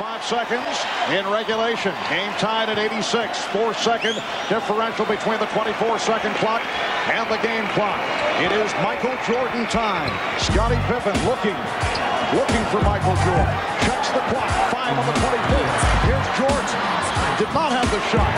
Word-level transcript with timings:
Five 0.00 0.24
seconds 0.24 0.64
in 1.12 1.28
regulation. 1.28 1.92
Game 2.08 2.32
tied 2.40 2.70
at 2.70 2.78
86. 2.78 3.36
Four 3.52 3.74
second 3.74 4.16
differential 4.48 5.04
between 5.04 5.38
the 5.38 5.44
24 5.52 5.98
second 5.98 6.32
clock 6.40 6.64
and 7.12 7.28
the 7.28 7.36
game 7.44 7.68
clock. 7.76 8.00
It 8.40 8.48
is 8.48 8.72
Michael 8.80 9.12
Jordan 9.28 9.68
time. 9.68 10.08
Scottie 10.40 10.80
Pippen 10.88 11.12
looking, 11.28 11.52
looking 12.32 12.64
for 12.72 12.80
Michael 12.80 13.12
Jordan. 13.28 13.52
Checks 13.84 14.08
the 14.16 14.24
clock. 14.32 14.48
Five 14.72 14.96
on 14.96 15.04
the 15.04 15.12
24. 15.20 15.68
Here's 16.08 16.28
Jordan. 16.40 16.80
Did 17.36 17.52
not 17.52 17.68
have 17.76 17.88
the 17.92 18.00
shot. 18.08 18.32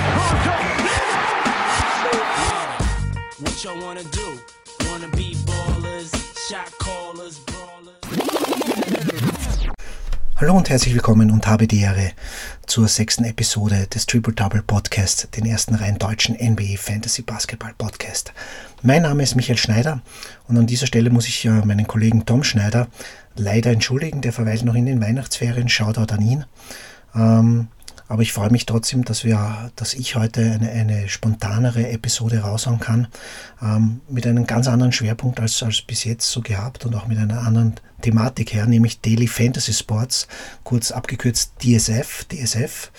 What 3.39 3.55
y'all 3.63 3.81
wanna 3.81 4.03
do? 4.11 4.35
Wanna 4.91 5.15
be 5.15 5.37
ballers, 5.47 6.11
shot 6.51 6.73
callers. 6.79 7.52
Hallo 10.43 10.57
und 10.57 10.71
herzlich 10.71 10.93
willkommen 10.93 11.31
und 11.31 11.47
habe 11.47 11.69
die 11.69 11.83
Ehre 11.83 12.11
zur 12.67 12.89
sechsten 12.89 13.23
Episode 13.25 13.87
des 13.87 14.07
Triple 14.07 14.35
Double 14.35 14.61
Podcast, 14.61 15.29
den 15.37 15.47
ersten 15.47 15.77
rein 15.77 15.99
deutschen 15.99 16.35
NBA 16.35 16.79
Fantasy 16.79 17.23
Basketball 17.23 17.73
Podcast. 17.79 18.33
Mein 18.83 19.03
Name 19.03 19.23
ist 19.23 19.37
Michael 19.37 19.57
Schneider 19.57 20.03
und 20.49 20.59
an 20.59 20.67
dieser 20.67 20.89
Stelle 20.89 21.11
muss 21.11 21.29
ich 21.29 21.45
meinen 21.45 21.87
Kollegen 21.87 22.27
Tom 22.27 22.43
Schneider 22.43 22.89
leider 23.37 23.71
entschuldigen, 23.71 24.21
der 24.21 24.33
verweilt 24.33 24.65
noch 24.65 24.75
in 24.75 24.87
den 24.87 25.01
Weihnachtsferien, 25.01 25.69
Shoutout 25.69 26.13
an 26.13 26.23
ihn. 26.23 26.45
Ähm, 27.15 27.69
aber 28.13 28.21
ich 28.21 28.35
freue 28.35 28.51
mich 28.51 28.67
trotzdem, 28.67 29.07
dass 29.07 29.25
wir, 29.25 29.71
dass 29.75 29.95
ich 29.95 30.17
heute 30.17 30.43
eine, 30.43 30.71
eine 30.71 31.09
spontanere 31.09 31.89
Episode 31.89 32.41
raushauen 32.41 32.79
kann, 32.79 33.09
ähm, 33.63 34.03
mit 34.07 34.27
einem 34.27 34.47
ganz 34.47 34.69
anderen 34.69 34.93
Schwerpunkt 34.93 35.41
als, 35.41 35.63
als 35.63 35.81
bis 35.81 36.05
jetzt 36.05 36.31
so 36.31 36.43
gehabt 36.43 36.85
und 36.85 36.95
auch 36.95 37.07
mit 37.07 37.17
einer 37.17 37.41
anderen 37.41 37.77
Thematik 38.03 38.53
her, 38.53 38.67
nämlich 38.67 39.01
Daily 39.01 39.27
Fantasy 39.27 39.73
Sports, 39.73 40.29
kurz 40.63 40.93
abgekürzt 40.93 41.55
DSF, 41.63 42.27
DSF. 42.27 42.93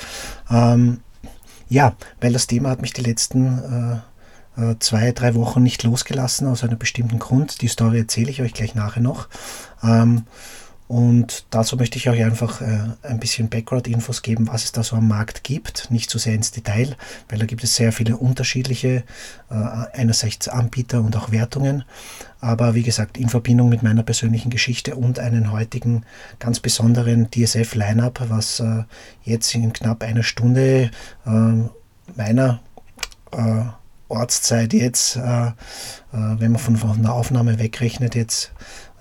Ähm, 0.50 1.02
ja, 1.70 1.96
weil 2.20 2.34
das 2.34 2.48
Thema 2.48 2.72
hat 2.72 2.82
mich 2.82 2.94
die 2.94 3.04
letzten 3.04 4.02
äh, 4.58 4.72
äh, 4.72 4.76
zwei, 4.80 5.12
drei 5.12 5.36
Wochen 5.36 5.62
nicht 5.62 5.84
losgelassen 5.84 6.48
aus 6.48 6.64
einem 6.64 6.80
bestimmten 6.80 7.20
Grund. 7.20 7.62
Die 7.62 7.68
Story 7.68 8.00
erzähle 8.00 8.32
ich 8.32 8.42
euch 8.42 8.56
gleich 8.56 8.74
nachher 8.74 9.04
noch. 9.04 9.28
Ähm, 9.84 10.26
und 10.88 11.46
dazu 11.50 11.78
möchte 11.78 11.98
ich 11.98 12.10
euch 12.10 12.24
einfach 12.24 12.62
äh, 12.62 12.80
ein 13.04 13.20
bisschen 13.20 13.50
Background-Infos 13.50 14.22
geben, 14.22 14.48
was 14.48 14.66
es 14.66 14.72
da 14.74 14.84
so 14.84 14.96
am 14.96 15.08
Markt 15.08 15.44
gibt. 15.44 15.90
Nicht 15.90 16.10
so 16.10 16.20
sehr 16.20 16.36
ins 16.36 16.52
Detail, 16.52 16.96
weil 17.30 17.40
da 17.40 17.46
gibt 17.46 17.64
es 17.64 17.76
sehr 17.76 17.92
viele 17.92 18.18
unterschiedliche, 18.18 19.04
äh, 19.50 19.56
einerseits 19.94 20.48
Anbieter 20.48 21.02
und 21.02 21.16
auch 21.16 21.32
Wertungen. 21.32 21.86
Aber 22.42 22.76
wie 22.76 22.84
gesagt, 22.84 23.18
in 23.18 23.30
Verbindung 23.30 23.70
mit 23.70 23.84
meiner 23.84 24.04
persönlichen 24.04 24.50
Geschichte 24.50 24.96
und 24.96 25.20
einen 25.20 25.52
heutigen 25.52 26.04
ganz 26.40 26.60
besonderen 26.60 27.30
DSF-Lineup, 27.32 28.26
was 28.28 28.60
äh, 28.60 28.84
jetzt 29.24 29.56
in 29.56 29.72
knapp 29.72 30.04
einer 30.04 30.24
Stunde 30.24 30.92
äh, 31.26 31.30
meiner 32.16 32.60
äh, 33.32 33.64
Ortszeit 34.10 34.74
jetzt, 34.74 35.16
äh, 35.16 35.52
wenn 36.12 36.52
man 36.52 36.60
von, 36.60 36.78
von 36.78 37.02
der 37.02 37.14
Aufnahme 37.14 37.58
wegrechnet, 37.60 38.16
jetzt 38.16 38.52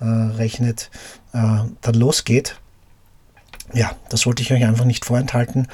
rechnet, 0.01 0.89
äh, 1.33 1.59
dann 1.81 1.93
losgeht. 1.93 2.57
Ja, 3.73 3.91
das 4.09 4.25
wollte 4.25 4.41
ich 4.41 4.51
euch 4.51 4.65
einfach 4.65 4.85
nicht 4.85 5.05
vorenthalten 5.05 5.67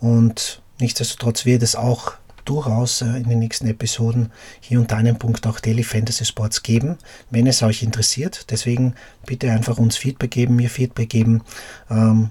und 0.00 0.60
nichtsdestotrotz 0.80 1.44
wird 1.44 1.62
es 1.62 1.76
auch 1.76 2.14
durchaus 2.46 3.02
äh, 3.02 3.06
in 3.06 3.28
den 3.28 3.38
nächsten 3.38 3.66
Episoden 3.66 4.32
hier 4.60 4.80
und 4.80 4.90
da 4.90 4.96
einen 4.96 5.18
Punkt 5.18 5.46
auch 5.46 5.60
Daily 5.60 5.82
Fantasy 5.82 6.24
Sports 6.24 6.62
geben, 6.62 6.96
wenn 7.30 7.46
es 7.46 7.62
euch 7.62 7.82
interessiert. 7.82 8.50
Deswegen 8.50 8.94
bitte 9.26 9.50
einfach 9.50 9.78
uns 9.78 9.96
Feedback 9.96 10.30
geben, 10.30 10.56
mir 10.56 10.70
Feedback 10.70 11.10
geben 11.10 11.42
ähm, 11.90 12.30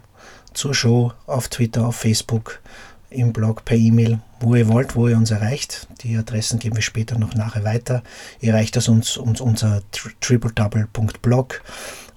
zur 0.54 0.74
Show 0.74 1.12
auf 1.28 1.50
Twitter, 1.50 1.86
auf 1.88 1.98
Facebook, 1.98 2.62
im 3.10 3.34
Blog, 3.34 3.66
per 3.66 3.78
E-Mail, 3.78 4.20
wo 4.46 4.56
ihr 4.56 4.68
wollt, 4.68 4.96
wo 4.96 5.08
ihr 5.08 5.18
uns 5.18 5.32
erreicht. 5.32 5.88
Die 6.02 6.16
Adressen 6.16 6.60
geben 6.60 6.76
wir 6.76 6.84
später 6.84 7.18
noch 7.18 7.34
nachher 7.34 7.64
weiter. 7.64 8.04
Ihr 8.40 8.54
erreicht 8.54 8.76
das 8.76 8.88
uns, 8.88 9.18
uns 9.18 9.42
unser 9.42 9.82
tripledouble.blog 10.22 11.62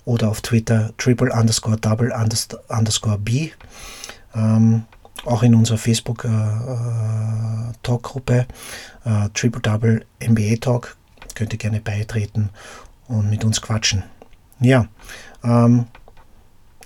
oder 0.05 0.29
auf 0.29 0.41
Twitter 0.41 0.93
triple 0.99 1.33
underscore 1.33 1.79
double 1.79 2.13
underscore 2.69 3.19
b. 3.19 3.51
Ähm, 4.35 4.85
auch 5.25 5.43
in 5.43 5.55
unserer 5.55 5.79
Facebook 5.79 6.25
äh, 6.25 6.29
äh, 6.29 7.73
Talkgruppe 7.83 8.47
äh, 9.05 9.29
Triple 9.35 9.61
Double 9.61 10.05
NBA 10.23 10.57
Talk 10.61 10.97
könnt 11.35 11.53
ihr 11.53 11.59
gerne 11.59 11.81
beitreten 11.81 12.51
und 13.09 13.31
mit 13.31 13.45
uns 13.45 13.61
quatschen. 13.61 14.05
Ja, 14.61 14.89
ähm, 15.43 15.87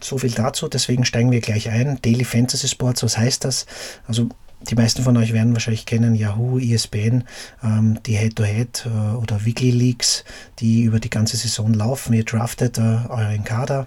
so 0.01 0.19
viel 0.19 0.33
dazu. 0.33 0.69
Deswegen 0.69 1.05
steigen 1.05 1.31
wir 1.31 1.41
gleich 1.41 1.69
ein. 1.71 2.01
Daily 2.03 2.25
Fantasy 2.25 2.69
Sports, 2.69 3.03
was 3.03 3.17
heißt 3.17 3.45
das? 3.45 3.67
Also 4.07 4.29
die 4.69 4.75
meisten 4.75 5.03
von 5.03 5.17
euch 5.17 5.33
werden 5.33 5.53
wahrscheinlich 5.53 5.87
kennen 5.87 6.15
Yahoo, 6.15 6.59
ESPN, 6.59 7.25
ähm, 7.63 8.03
die 8.05 8.17
Head-to-Head 8.17 8.87
-Head, 8.87 9.15
äh, 9.15 9.17
oder 9.17 9.41
Leagues, 9.45 10.25
die 10.59 10.83
über 10.83 11.01
die 11.01 11.11
ganze 11.11 11.37
Saison 11.37 11.75
laufen. 11.75 12.13
Ihr 12.13 12.25
draftet 12.25 12.79
äh, 12.79 12.99
euren 13.09 13.45
Kader 13.45 13.87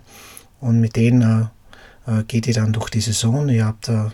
und 0.60 0.80
mit 0.80 0.96
denen 0.96 1.22
äh, 1.22 2.12
äh, 2.12 2.24
geht 2.24 2.48
ihr 2.48 2.54
dann 2.54 2.74
durch 2.74 2.90
die 2.90 3.02
Saison. 3.02 3.50
Ihr 3.50 3.66
habt 3.66 3.90
äh, 3.90 4.06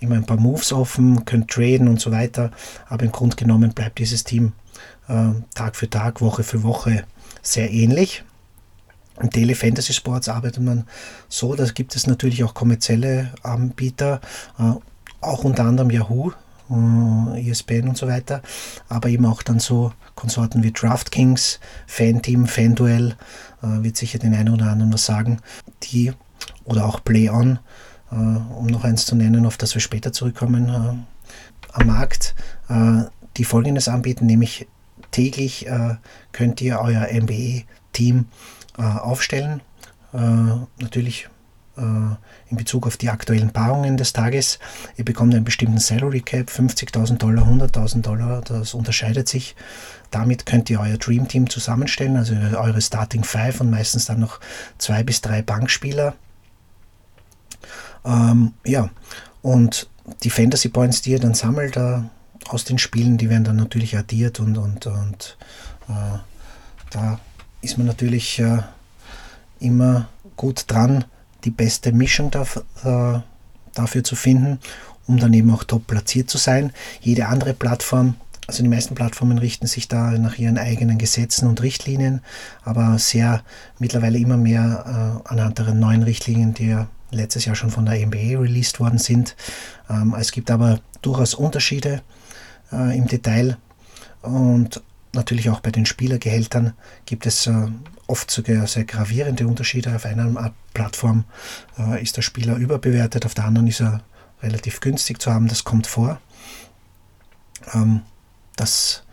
immer 0.00 0.16
ein 0.16 0.26
paar 0.26 0.36
Moves 0.36 0.72
offen, 0.72 1.24
könnt 1.24 1.50
traden 1.50 1.88
und 1.88 2.00
so 2.00 2.10
weiter, 2.10 2.50
aber 2.88 3.04
im 3.04 3.12
Grunde 3.12 3.36
genommen 3.36 3.72
bleibt 3.72 3.98
dieses 3.98 4.24
Team 4.24 4.52
äh, 5.08 5.30
Tag 5.54 5.76
für 5.76 5.88
Tag, 5.88 6.20
Woche 6.20 6.42
für 6.42 6.62
Woche 6.62 7.04
sehr 7.42 7.70
ähnlich. 7.72 8.24
Im 9.20 9.30
Daily 9.30 9.54
Fantasy 9.54 9.92
Sports 9.92 10.28
arbeitet 10.28 10.62
man 10.62 10.86
so, 11.28 11.54
da 11.54 11.64
gibt 11.66 11.94
es 11.94 12.06
natürlich 12.06 12.42
auch 12.42 12.52
kommerzielle 12.52 13.32
Anbieter 13.42 14.20
auch 15.26 15.44
unter 15.44 15.64
anderem 15.64 15.90
Yahoo, 15.90 16.32
äh, 16.70 17.50
ESPN 17.50 17.88
und 17.88 17.96
so 17.96 18.06
weiter, 18.08 18.42
aber 18.88 19.08
eben 19.08 19.26
auch 19.26 19.42
dann 19.42 19.60
so 19.60 19.92
Konsorten 20.14 20.62
wie 20.62 20.72
DraftKings, 20.72 21.60
Fanteam, 21.86 22.46
FanDuel, 22.46 23.16
äh, 23.62 23.66
wird 23.82 23.96
sicher 23.96 24.18
den 24.18 24.34
einen 24.34 24.54
oder 24.54 24.66
anderen 24.66 24.92
was 24.92 25.06
sagen, 25.06 25.38
die 25.82 26.12
oder 26.64 26.86
auch 26.86 27.02
PlayOn, 27.02 27.58
äh, 28.10 28.14
um 28.14 28.66
noch 28.66 28.84
eins 28.84 29.06
zu 29.06 29.16
nennen, 29.16 29.46
auf 29.46 29.56
das 29.56 29.74
wir 29.74 29.80
später 29.80 30.12
zurückkommen, 30.12 30.68
äh, 30.68 31.14
am 31.72 31.86
Markt, 31.86 32.34
äh, 32.68 33.02
die 33.36 33.44
folgendes 33.44 33.88
anbieten, 33.88 34.26
nämlich 34.26 34.68
täglich 35.10 35.66
äh, 35.66 35.96
könnt 36.32 36.60
ihr 36.60 36.80
euer 36.80 37.08
NBA-Team 37.12 38.26
aufstellen. 38.76 39.60
natürlich 40.12 41.24
äh, 41.24 41.28
in 41.76 42.56
Bezug 42.56 42.86
auf 42.86 42.96
die 42.96 43.08
aktuellen 43.08 43.50
Paarungen 43.50 43.96
des 43.96 44.12
Tages. 44.12 44.58
Ihr 44.96 45.04
bekommt 45.04 45.34
einen 45.34 45.44
bestimmten 45.44 45.78
Salary 45.78 46.20
Cap, 46.20 46.48
50.000 46.48 47.16
Dollar, 47.18 47.46
100.000 47.46 48.02
Dollar, 48.02 48.42
das 48.42 48.74
unterscheidet 48.74 49.28
sich. 49.28 49.56
Damit 50.10 50.46
könnt 50.46 50.70
ihr 50.70 50.80
euer 50.80 50.98
Dream 50.98 51.26
Team 51.26 51.50
zusammenstellen, 51.50 52.16
also 52.16 52.34
eure 52.34 52.80
Starting 52.80 53.24
Five 53.24 53.60
und 53.60 53.70
meistens 53.70 54.04
dann 54.04 54.20
noch 54.20 54.38
zwei 54.78 55.02
bis 55.02 55.20
drei 55.20 55.42
Bankspieler. 55.42 56.14
Ähm, 58.04 58.52
ja, 58.64 58.90
und 59.42 59.88
die 60.22 60.30
Fantasy 60.30 60.68
Points, 60.68 61.02
die 61.02 61.10
ihr 61.10 61.20
dann 61.20 61.34
sammelt 61.34 61.76
äh, 61.76 62.02
aus 62.48 62.64
den 62.64 62.78
Spielen, 62.78 63.18
die 63.18 63.30
werden 63.30 63.44
dann 63.44 63.56
natürlich 63.56 63.96
addiert 63.96 64.38
und, 64.40 64.58
und, 64.58 64.86
und 64.86 65.36
äh, 65.88 66.18
da 66.90 67.18
ist 67.62 67.78
man 67.78 67.86
natürlich 67.86 68.38
äh, 68.38 68.58
immer 69.60 70.08
gut 70.36 70.64
dran, 70.68 71.04
die 71.44 71.50
beste 71.50 71.92
Mischung 71.92 72.30
dafür, 72.30 72.64
äh, 72.84 73.20
dafür 73.74 74.04
zu 74.04 74.16
finden, 74.16 74.58
um 75.06 75.18
dann 75.18 75.32
eben 75.34 75.50
auch 75.50 75.64
top 75.64 75.86
platziert 75.86 76.30
zu 76.30 76.38
sein. 76.38 76.72
Jede 77.00 77.26
andere 77.26 77.54
Plattform 77.54 78.14
also 78.46 78.62
die 78.62 78.68
meisten 78.68 78.94
Plattformen 78.94 79.38
richten 79.38 79.66
sich 79.66 79.88
da 79.88 80.10
nach 80.18 80.38
ihren 80.38 80.58
eigenen 80.58 80.98
Gesetzen 80.98 81.48
und 81.48 81.62
Richtlinien, 81.62 82.20
aber 82.62 82.98
sehr 82.98 83.42
mittlerweile 83.78 84.18
immer 84.18 84.36
mehr 84.36 85.22
äh, 85.26 85.28
anhand 85.32 85.58
der 85.58 85.72
neuen 85.72 86.02
Richtlinien, 86.02 86.52
die 86.52 86.68
ja 86.68 86.88
letztes 87.10 87.46
Jahr 87.46 87.56
schon 87.56 87.70
von 87.70 87.86
der 87.86 88.06
NBA 88.06 88.38
released 88.38 88.80
worden 88.80 88.98
sind. 88.98 89.34
Ähm, 89.88 90.14
es 90.18 90.30
gibt 90.30 90.50
aber 90.50 90.80
durchaus 91.00 91.34
Unterschiede 91.34 92.02
äh, 92.72 92.96
im 92.96 93.06
Detail 93.06 93.56
und 94.20 94.82
natürlich 95.14 95.50
auch 95.50 95.60
bei 95.60 95.70
den 95.70 95.86
Spielergehältern 95.86 96.74
gibt 97.06 97.26
es 97.26 97.46
äh, 97.46 97.68
oft 98.06 98.30
sogar 98.30 98.66
sehr 98.66 98.84
gravierende 98.84 99.46
Unterschiede. 99.46 99.94
Auf 99.94 100.04
einer 100.04 100.52
Plattform 100.72 101.24
äh, 101.78 102.02
ist 102.02 102.16
der 102.16 102.22
Spieler 102.22 102.56
überbewertet, 102.56 103.26
auf 103.26 103.34
der 103.34 103.44
anderen 103.44 103.68
ist 103.68 103.80
er 103.80 104.02
relativ 104.42 104.80
günstig 104.80 105.20
zu 105.20 105.32
haben. 105.32 105.48
Das 105.48 105.64
kommt 105.64 105.86
vor. 105.86 106.20
Ähm, 107.72 108.02
das 108.56 109.04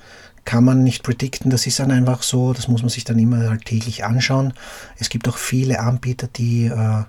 kann 0.44 0.64
man 0.64 0.84
nicht 0.84 1.04
predikten, 1.04 1.52
das 1.52 1.68
ist 1.68 1.80
dann 1.80 1.92
einfach 1.92 2.24
so, 2.24 2.54
das 2.54 2.68
muss 2.68 2.82
man 2.82 2.90
sich 2.90 3.04
dann 3.04 3.20
immer 3.20 3.50
halt 3.50 3.66
täglich 3.66 4.04
anschauen. 4.04 4.54
Es 4.98 5.10
gibt 5.10 5.30
auch 5.30 5.38
viele 5.38 5.80
Anbieter, 5.80 6.28
die 6.28 6.66
äh, 6.66 7.04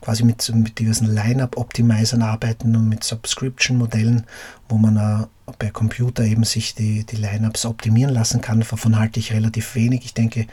quasi 0.00 0.24
mit, 0.24 0.48
mit 0.54 0.78
diversen 0.78 1.14
Line-Up-Optimizern 1.14 2.22
arbeiten 2.22 2.74
und 2.76 2.88
mit 2.88 3.04
Subscription-Modellen, 3.04 4.24
wo 4.68 4.78
man 4.78 4.96
äh, 4.96 5.52
per 5.58 5.70
Computer 5.70 6.24
eben 6.24 6.44
sich 6.44 6.74
die, 6.74 7.04
die 7.04 7.16
Line-Ups 7.16 7.66
optimieren 7.66 8.12
lassen 8.12 8.40
kann. 8.40 8.60
Davon 8.60 8.98
halte 8.98 9.20
ich 9.20 9.32
relativ 9.32 9.74
wenig. 9.74 10.04
Ich 10.04 10.14
denke, 10.14 10.46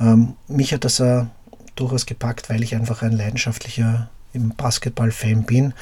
ähm, 0.00 0.34
mich 0.46 0.72
hat 0.72 0.84
das 0.84 1.00
äh, 1.00 1.24
durchaus 1.74 2.06
gepackt, 2.06 2.50
weil 2.50 2.62
ich 2.62 2.74
einfach 2.74 3.02
ein 3.02 3.12
leidenschaftlicher 3.12 4.10
Basketball-Fan 4.34 5.44
bin, 5.44 5.74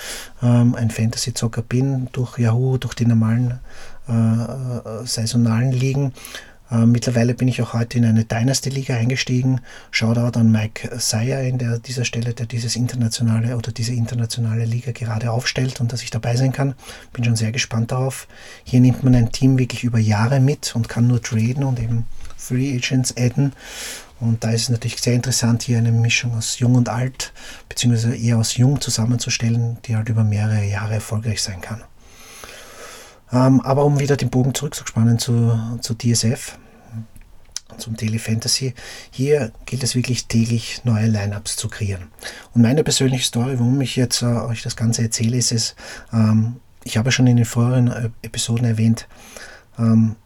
ähm, 0.43 0.75
ein 0.75 0.91
Fantasy-Zocker 0.91 1.63
bin, 1.63 2.09
durch 2.13 2.39
Yahoo, 2.39 2.79
durch 2.79 2.95
die 2.95 3.07
normalen 3.07 3.59
äh, 4.09 4.13
äh, 4.13 5.07
saisonalen 5.07 5.73
Ligen. 5.73 6.13
Äh, 6.71 6.87
mittlerweile 6.87 7.35
bin 7.35 7.49
ich 7.49 7.63
auch 7.63 7.73
heute 7.73 7.99
in 7.99 8.05
eine 8.05 8.25
Dynasty-Liga 8.25 8.97
eingestiegen. 8.97 9.61
Shoutout 9.91 10.39
an 10.39 10.51
Mike 10.51 10.91
Sayer 10.99 11.43
in 11.43 11.59
der, 11.59 11.79
dieser 11.79 12.05
Stelle, 12.05 12.35
der 12.35 12.47
dieses 12.47 12.77
internationale 12.77 13.57
oder 13.57 13.73
diese 13.73 13.93
internationale 13.93 14.65
Liga 14.65 14.93
gerade 14.93 15.31
aufstellt 15.31 15.81
und 15.81 15.93
dass 15.93 16.03
ich 16.03 16.11
dabei 16.11 16.37
sein 16.37 16.53
kann. 16.53 16.75
Bin 17.13 17.25
schon 17.25 17.37
sehr 17.37 17.53
gespannt 17.53 17.93
darauf. 17.93 18.27
Hier 18.65 18.81
nimmt 18.81 19.05
man 19.05 19.15
ein 19.15 19.33
Team 19.33 19.59
wirklich 19.59 19.85
über 19.85 19.99
Jahre 19.99 20.41
mit 20.41 20.75
und 20.75 20.89
kann 20.89 21.07
nur 21.07 21.23
traden 21.23 21.65
und 21.65 21.81
eben 21.81 22.07
Free 22.37 22.77
Agents 22.77 23.17
adden. 23.17 23.53
Und 24.19 24.45
da 24.45 24.51
ist 24.51 24.63
es 24.63 24.69
natürlich 24.71 25.01
sehr 25.01 25.13
interessant, 25.13 25.63
hier 25.63 25.79
eine 25.79 25.93
Mischung 25.93 26.35
aus 26.37 26.59
Jung 26.59 26.75
und 26.75 26.89
Alt, 26.89 27.33
beziehungsweise 27.69 28.17
eher 28.17 28.39
aus 28.39 28.57
Jung 28.57 28.81
zusammenzustellen, 28.81 29.77
die 29.85 29.95
halt 29.95 30.09
über 30.09 30.25
mehrere 30.25 30.65
Jahre 30.65 30.95
erfolgreich 30.95 31.43
sein 31.43 31.61
kann. 31.61 31.83
Ähm, 33.33 33.61
aber 33.61 33.85
um 33.85 33.99
wieder 33.99 34.17
den 34.17 34.31
Bogen 34.31 34.55
zurückzuspannen 34.55 35.19
zu, 35.19 35.59
zu 35.81 35.95
DSF, 35.95 36.59
zum 37.79 37.97
Daily 37.97 38.19
Fantasy, 38.19 38.75
hier 39.11 39.53
gilt 39.67 39.83
es 39.83 39.95
wirklich 39.95 40.27
täglich 40.27 40.83
neue 40.85 41.07
Lineups 41.07 41.57
zu 41.57 41.69
kreieren. 41.69 42.05
Und 42.55 42.63
meine 42.63 42.85
persönliche 42.85 43.25
Story, 43.25 43.59
warum 43.59 43.81
ich 43.81 43.97
jetzt 43.97 44.23
äh, 44.23 44.27
euch 44.27 44.63
das 44.63 44.77
Ganze 44.77 45.03
erzähle, 45.03 45.37
ist 45.37 45.53
es, 45.53 45.75
ähm, 46.13 46.57
ich 46.85 46.97
habe 46.97 47.13
schon 47.13 47.27
in 47.27 47.37
den 47.37 47.45
vorherigen 47.45 47.89
äh, 47.89 48.11
Episoden 48.23 48.65
erwähnt, 48.65 49.09
ähm, 49.79 50.17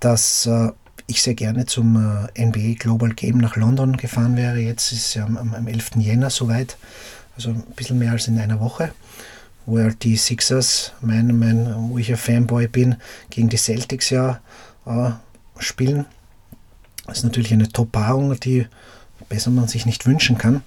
dass 0.00 0.46
äh, 0.46 0.70
ich 1.06 1.22
sehr 1.22 1.34
gerne 1.34 1.66
zum 1.66 1.96
äh, 2.36 2.46
NBA 2.46 2.74
Global 2.78 3.10
Game 3.10 3.38
nach 3.38 3.56
London 3.56 3.96
gefahren 3.96 4.36
wäre. 4.36 4.58
Jetzt 4.58 4.92
ist 4.92 5.06
es 5.06 5.14
ja 5.14 5.24
am, 5.24 5.36
am 5.36 5.66
11. 5.66 5.92
Jänner 5.96 6.30
soweit, 6.30 6.76
also 7.36 7.50
ein 7.50 7.62
bisschen 7.76 7.98
mehr 7.98 8.12
als 8.12 8.28
in 8.28 8.38
einer 8.38 8.60
Woche, 8.60 8.92
wo 9.66 9.78
halt 9.78 10.02
die 10.02 10.16
Sixers, 10.16 10.92
mein, 11.00 11.38
mein, 11.38 11.90
wo 11.90 11.98
ich 11.98 12.10
ein 12.10 12.16
Fanboy 12.16 12.68
bin, 12.68 12.96
gegen 13.30 13.48
die 13.48 13.56
Celtics 13.56 14.10
ja 14.10 14.40
äh, 14.86 15.10
spielen. 15.58 16.06
Das 17.06 17.18
ist 17.18 17.24
natürlich 17.24 17.52
eine 17.52 17.68
Top-Paarung, 17.68 18.38
die 18.40 18.66
besser 19.28 19.50
man 19.50 19.68
sich 19.68 19.86
nicht 19.86 20.06
wünschen 20.06 20.38
kann. 20.38 20.62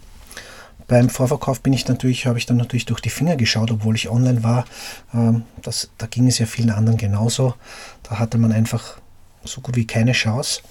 Beim 0.87 1.09
Vorverkauf 1.09 1.61
bin 1.61 1.73
ich 1.73 1.87
natürlich, 1.87 2.27
habe 2.27 2.37
ich 2.37 2.45
dann 2.45 2.57
natürlich 2.57 2.85
durch 2.85 3.01
die 3.01 3.09
Finger 3.09 3.35
geschaut, 3.35 3.71
obwohl 3.71 3.95
ich 3.95 4.09
online 4.09 4.43
war. 4.43 4.65
Ähm, 5.13 5.43
das, 5.61 5.89
da 5.97 6.05
ging 6.05 6.27
es 6.27 6.37
ja 6.37 6.45
vielen 6.45 6.69
anderen 6.69 6.97
genauso. 6.97 7.55
Da 8.03 8.19
hatte 8.19 8.37
man 8.37 8.51
einfach 8.51 8.97
so 9.43 9.61
gut 9.61 9.75
wie 9.75 9.87
keine 9.87 10.11
Chance. 10.11 10.61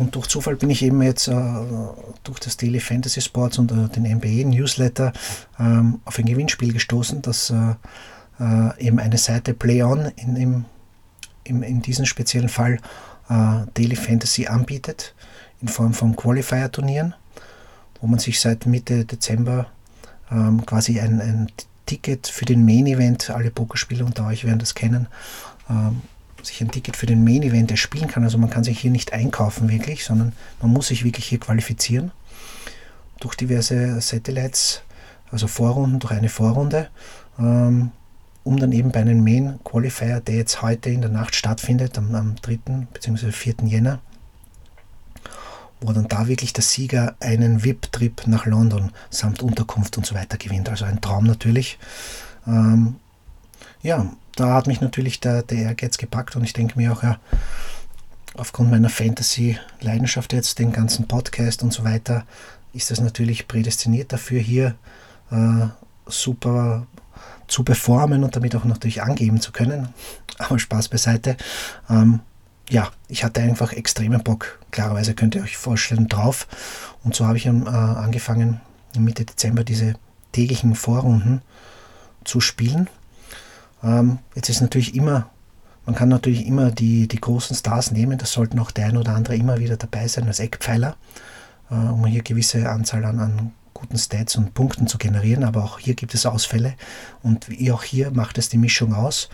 Und 0.00 0.14
durch 0.14 0.28
Zufall 0.28 0.56
bin 0.56 0.70
ich 0.70 0.82
eben 0.82 1.02
jetzt 1.02 1.28
äh, 1.28 1.34
durch 2.24 2.40
das 2.40 2.56
Daily 2.56 2.80
Fantasy 2.80 3.20
Sports 3.20 3.58
und 3.58 3.70
äh, 3.70 3.86
den 3.88 4.10
NBA 4.10 4.48
Newsletter 4.48 5.12
ähm, 5.58 6.00
auf 6.06 6.18
ein 6.18 6.24
Gewinnspiel 6.24 6.72
gestoßen, 6.72 7.20
das 7.20 7.50
äh, 7.50 7.74
äh 8.40 8.86
eben 8.86 8.98
eine 8.98 9.18
Seite 9.18 9.52
Play 9.52 9.82
On 9.82 10.10
in, 10.16 10.36
im, 10.36 10.64
im, 11.44 11.62
in 11.62 11.82
diesem 11.82 12.06
speziellen 12.06 12.48
Fall 12.48 12.78
äh, 13.28 13.66
Daily 13.74 13.94
Fantasy 13.94 14.46
anbietet, 14.46 15.14
in 15.60 15.68
Form 15.68 15.92
von 15.92 16.16
Qualifier-Turnieren, 16.16 17.14
wo 18.00 18.06
man 18.06 18.18
sich 18.18 18.40
seit 18.40 18.64
Mitte 18.64 19.04
Dezember 19.04 19.66
ähm, 20.32 20.64
quasi 20.64 20.98
ein, 20.98 21.20
ein 21.20 21.52
Ticket 21.84 22.26
für 22.26 22.46
den 22.46 22.64
Main 22.64 22.86
Event, 22.86 23.28
alle 23.28 23.50
Pokerspieler 23.50 24.06
unter 24.06 24.26
euch 24.26 24.44
werden 24.44 24.60
das 24.60 24.74
kennen, 24.74 25.08
ähm, 25.68 26.00
sich 26.46 26.60
ein 26.60 26.70
Ticket 26.70 26.96
für 26.96 27.06
den 27.06 27.24
Main 27.24 27.42
Event 27.42 27.70
erspielen 27.70 28.08
kann. 28.08 28.24
Also 28.24 28.38
man 28.38 28.50
kann 28.50 28.64
sich 28.64 28.78
hier 28.78 28.90
nicht 28.90 29.12
einkaufen 29.12 29.68
wirklich, 29.68 30.04
sondern 30.04 30.32
man 30.60 30.72
muss 30.72 30.88
sich 30.88 31.04
wirklich 31.04 31.26
hier 31.26 31.40
qualifizieren 31.40 32.12
durch 33.20 33.36
diverse 33.36 34.00
Satellites, 34.00 34.82
also 35.30 35.46
Vorrunden, 35.46 36.00
durch 36.00 36.12
eine 36.12 36.28
Vorrunde, 36.28 36.88
ähm, 37.38 37.92
um 38.42 38.58
dann 38.58 38.72
eben 38.72 38.90
bei 38.90 39.00
einem 39.00 39.22
Main 39.22 39.60
Qualifier, 39.62 40.20
der 40.20 40.36
jetzt 40.36 40.62
heute 40.62 40.90
in 40.90 41.02
der 41.02 41.10
Nacht 41.10 41.34
stattfindet, 41.34 41.96
am, 41.98 42.14
am 42.14 42.36
3. 42.36 42.58
bzw. 42.92 43.30
4. 43.30 43.54
Jänner, 43.64 44.00
wo 45.80 45.92
dann 45.92 46.08
da 46.08 46.26
wirklich 46.26 46.52
der 46.52 46.64
Sieger 46.64 47.14
einen 47.20 47.62
VIP-Trip 47.62 48.26
nach 48.26 48.46
London 48.46 48.92
samt 49.10 49.42
Unterkunft 49.42 49.96
und 49.98 50.06
so 50.06 50.14
weiter 50.14 50.38
gewinnt. 50.38 50.68
Also 50.68 50.86
ein 50.86 51.00
Traum 51.00 51.26
natürlich. 51.26 51.78
Ähm, 52.46 52.96
ja, 53.82 54.10
da 54.40 54.54
hat 54.54 54.66
mich 54.66 54.80
natürlich 54.80 55.20
der, 55.20 55.42
der 55.42 55.58
Ehrgeiz 55.58 55.98
gepackt 55.98 56.34
und 56.34 56.44
ich 56.44 56.54
denke 56.54 56.78
mir 56.78 56.92
auch, 56.92 57.02
ja, 57.02 57.18
aufgrund 58.34 58.70
meiner 58.70 58.88
Fantasy-Leidenschaft 58.88 60.32
jetzt, 60.32 60.58
den 60.58 60.72
ganzen 60.72 61.06
Podcast 61.06 61.62
und 61.62 61.74
so 61.74 61.84
weiter, 61.84 62.24
ist 62.72 62.90
das 62.90 63.00
natürlich 63.00 63.48
prädestiniert 63.48 64.12
dafür, 64.12 64.40
hier 64.40 64.76
äh, 65.30 65.66
super 66.06 66.86
zu 67.48 67.64
performen 67.64 68.24
und 68.24 68.34
damit 68.34 68.56
auch 68.56 68.64
natürlich 68.64 69.02
angeben 69.02 69.42
zu 69.42 69.52
können. 69.52 69.92
Aber 70.38 70.58
Spaß 70.58 70.88
beiseite. 70.88 71.36
Ähm, 71.90 72.20
ja, 72.70 72.90
ich 73.08 73.24
hatte 73.24 73.42
einfach 73.42 73.74
extremen 73.74 74.22
Bock. 74.22 74.58
Klarerweise 74.70 75.14
könnt 75.14 75.34
ihr 75.34 75.42
euch 75.42 75.58
vorstellen, 75.58 76.08
drauf. 76.08 76.46
Und 77.04 77.14
so 77.14 77.26
habe 77.26 77.36
ich 77.36 77.44
äh, 77.44 77.50
angefangen, 77.50 78.62
Mitte 78.96 79.26
Dezember 79.26 79.64
diese 79.64 79.96
täglichen 80.32 80.74
Vorrunden 80.76 81.42
zu 82.24 82.40
spielen. 82.40 82.88
Ähm, 83.82 84.18
jetzt 84.34 84.48
ist 84.48 84.60
natürlich 84.60 84.94
immer, 84.94 85.30
man 85.86 85.94
kann 85.94 86.08
natürlich 86.08 86.46
immer 86.46 86.70
die, 86.70 87.08
die 87.08 87.20
großen 87.20 87.56
Stars 87.56 87.90
nehmen, 87.90 88.18
das 88.18 88.32
sollten 88.32 88.58
auch 88.58 88.70
der 88.70 88.86
ein 88.86 88.96
oder 88.96 89.14
andere 89.14 89.36
immer 89.36 89.58
wieder 89.58 89.76
dabei 89.76 90.06
sein 90.08 90.26
als 90.26 90.40
Eckpfeiler, 90.40 90.96
äh, 91.70 91.74
um 91.74 92.04
hier 92.06 92.22
gewisse 92.22 92.68
Anzahl 92.68 93.04
an, 93.04 93.18
an 93.18 93.52
guten 93.72 93.96
Stats 93.96 94.36
und 94.36 94.52
Punkten 94.52 94.86
zu 94.86 94.98
generieren, 94.98 95.42
aber 95.42 95.64
auch 95.64 95.78
hier 95.78 95.94
gibt 95.94 96.14
es 96.14 96.26
Ausfälle. 96.26 96.74
Und 97.22 97.46
auch 97.72 97.82
hier 97.82 98.10
macht 98.10 98.36
es 98.36 98.50
die 98.50 98.58
Mischung 98.58 98.92
aus. 98.92 99.30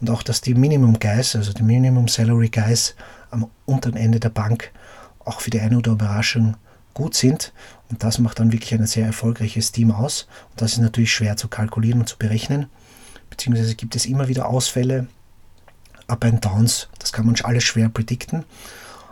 Und 0.00 0.08
auch, 0.08 0.22
dass 0.22 0.40
die 0.40 0.54
Minimum 0.54 0.98
Guys, 0.98 1.36
also 1.36 1.52
die 1.52 1.62
Minimum 1.62 2.08
Salary 2.08 2.48
Guys 2.48 2.94
am 3.30 3.50
unteren 3.66 3.96
Ende 3.96 4.18
der 4.18 4.30
Bank 4.30 4.72
auch 5.18 5.42
für 5.42 5.50
die 5.50 5.60
eine 5.60 5.76
oder 5.76 5.92
Überraschung 5.92 6.56
gut 6.94 7.14
sind. 7.14 7.52
Und 7.90 8.02
das 8.02 8.18
macht 8.18 8.38
dann 8.38 8.52
wirklich 8.52 8.72
ein 8.72 8.86
sehr 8.86 9.04
erfolgreiches 9.04 9.70
Team 9.70 9.90
aus. 9.90 10.26
Und 10.50 10.62
das 10.62 10.72
ist 10.72 10.78
natürlich 10.78 11.12
schwer 11.12 11.36
zu 11.36 11.48
kalkulieren 11.48 12.00
und 12.00 12.08
zu 12.08 12.16
berechnen 12.16 12.66
beziehungsweise 13.30 13.74
gibt 13.74 13.96
es 13.96 14.06
immer 14.06 14.28
wieder 14.28 14.48
Ausfälle, 14.48 15.06
Up 16.06 16.24
and 16.24 16.44
Downs, 16.44 16.88
das 16.98 17.12
kann 17.12 17.26
man 17.26 17.36
alles 17.42 17.64
schwer 17.64 17.88
predikten. 17.88 18.44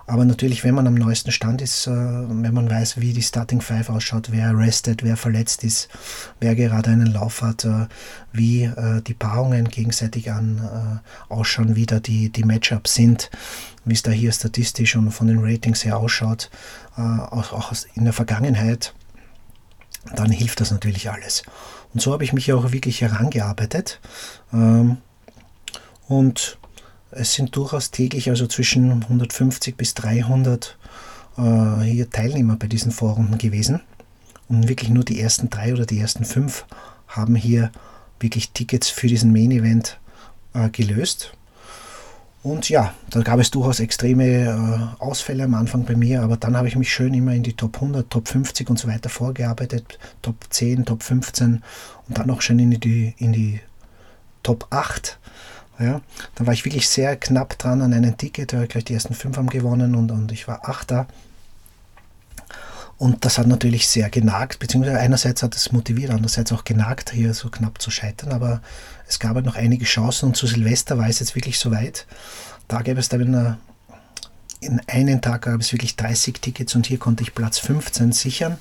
Aber 0.09 0.25
natürlich, 0.25 0.65
wenn 0.65 0.75
man 0.75 0.87
am 0.87 0.95
neuesten 0.95 1.33
Stand 1.33 1.61
ist, 1.61 1.87
äh, 1.87 1.91
wenn 1.91 2.55
man 2.55 2.71
weiß, 2.71 2.99
wie 2.99 3.13
die 3.13 3.23
Starting 3.23 3.61
Five 3.61 3.91
ausschaut, 3.91 4.33
wer 4.33 4.57
rested, 4.57 5.03
wer 5.03 5.19
verletzt 5.19 5.65
ist, 5.65 5.91
wer 6.41 6.55
gerade 6.55 6.91
einen 6.91 7.13
Lauf 7.13 7.43
hat, 7.43 7.67
äh, 7.67 7.87
wie 8.33 8.65
äh, 8.65 9.03
die 9.03 9.13
Paarungen 9.13 9.69
gegenseitig 9.69 10.33
an 10.33 11.01
ausschauen, 11.29 11.77
wie 11.77 11.85
da 11.85 12.01
die, 12.01 12.31
die 12.31 12.45
Matchups 12.45 12.95
sind, 12.95 13.31
wie 13.85 13.93
es 13.93 14.03
da 14.03 14.11
hier 14.11 14.33
statistisch 14.33 14.97
und 14.97 15.11
von 15.11 15.27
den 15.27 15.41
Ratings 15.45 15.85
her 15.85 15.99
ausschaut, 15.99 16.51
auch 16.97 17.73
in 17.95 18.05
der 18.05 18.13
Vergangenheit, 18.13 18.95
dann 20.15 20.31
hilft 20.31 20.61
das 20.61 20.71
natürlich 20.71 21.11
alles. 21.11 21.43
Und 21.95 22.01
so 22.01 22.13
habe 22.13 22.25
ich 22.25 22.33
mich 22.33 22.53
auch 22.53 22.73
wirklich 22.73 23.01
herangearbeitet. 23.01 24.01
Ähm, 24.53 24.99
und 26.07 26.59
es 27.11 27.35
sind 27.35 27.55
durchaus 27.57 27.91
täglich 27.91 28.29
also 28.31 28.47
zwischen 28.47 29.03
150 29.03 29.77
bis 29.77 29.95
300 29.95 30.77
äh, 31.37 31.83
hier 31.83 32.11
Teilnehmer 32.11 32.57
bei 32.57 32.67
diesen 32.67 32.93
Vorrunden 32.93 33.39
gewesen. 33.39 33.81
Und 34.49 34.69
wirklich 34.69 34.91
nur 34.91 35.05
die 35.05 35.21
ersten 35.21 35.51
drei 35.51 35.73
oder 35.73 35.87
die 35.87 36.01
ersten 36.01 36.25
fünf 36.25 36.65
haben 37.07 37.35
hier 37.35 37.71
wirklich 38.21 38.51
Tickets 38.53 38.89
für 38.89 39.07
diesen 39.07 39.33
Main 39.33 39.51
Event 39.51 39.99
äh, 40.55 40.71
gelöst. 40.71 41.33
Und 42.49 42.71
ja, 42.71 42.95
da 43.11 43.21
gab 43.21 43.39
es 43.41 43.51
durchaus 43.51 43.79
extreme 43.79 44.25
äh, 44.25 45.03
Ausfälle 45.03 45.45
am 45.45 45.53
Anfang 45.53 45.85
bei 45.85 45.95
mir, 45.95 46.23
aber 46.23 46.39
dann 46.39 46.57
habe 46.57 46.67
ich 46.67 46.77
mich 46.77 46.91
schön 46.91 47.13
immer 47.13 47.35
in 47.35 47.43
die 47.43 47.53
Top 47.53 47.75
100, 47.75 48.09
Top 48.09 48.27
50 48.27 48.71
und 48.71 48.79
so 48.79 48.89
weiter 48.89 49.11
vorgearbeitet, 49.11 49.99
Top 50.23 50.37
10, 50.49 50.87
Top 50.87 51.03
15 51.03 51.63
und 52.09 52.19
dann 52.19 52.31
auch 52.31 52.41
schon 52.41 52.59
in 52.59 52.71
die, 52.71 53.15
in 53.19 53.35
die 53.35 53.61
Top 54.43 54.67
8. 54.71 55.19
Ja, 55.79 56.01
da 56.37 56.47
war 56.47 56.55
ich 56.55 56.65
wirklich 56.65 56.89
sehr 56.89 57.17
knapp 57.17 57.59
dran 57.59 57.83
an 57.83 57.93
einem 57.93 58.17
Ticket, 58.17 58.55
da 58.55 58.65
gleich 58.65 58.85
die 58.85 58.95
ersten 58.95 59.13
fünf 59.13 59.37
haben 59.37 59.51
gewonnen 59.51 59.95
und, 59.95 60.11
und 60.11 60.33
ich 60.33 60.49
war 60.49 60.67
Achter. 60.67 61.07
Und 62.99 63.25
das 63.25 63.39
hat 63.39 63.47
natürlich 63.47 63.87
sehr 63.87 64.11
genagt, 64.11 64.59
beziehungsweise 64.59 64.99
einerseits 64.99 65.45
hat 65.45 65.55
es 65.55 65.71
motiviert, 65.71 66.11
andererseits 66.11 66.53
auch 66.53 66.65
genagt, 66.65 67.11
hier 67.11 67.33
so 67.33 67.49
knapp 67.49 67.81
zu 67.81 67.93
scheitern. 67.93 68.33
Aber 68.33 68.61
es 69.07 69.21
gab 69.21 69.37
halt 69.37 69.47
noch 69.47 69.55
einige 69.55 69.85
Chancen 69.85 70.27
und 70.27 70.37
zu 70.37 70.49
Silvester 70.49 70.99
war 70.99 71.09
es 71.09 71.21
jetzt 71.21 71.37
wirklich 71.37 71.61
soweit. 71.61 72.07
Da 72.67 72.83
gäbe 72.83 72.99
es 72.99 73.09
dann 73.09 73.57
in 74.61 74.81
einem 74.89 75.21
Tag 75.21 75.43
gab 75.43 75.61
es 75.61 75.73
wirklich 75.73 75.95
30 75.95 76.41
Tickets 76.41 76.75
und 76.75 76.87
hier 76.87 76.99
konnte 76.99 77.23
ich 77.23 77.35
Platz 77.35 77.59
15 77.59 78.11
sichern. 78.11 78.59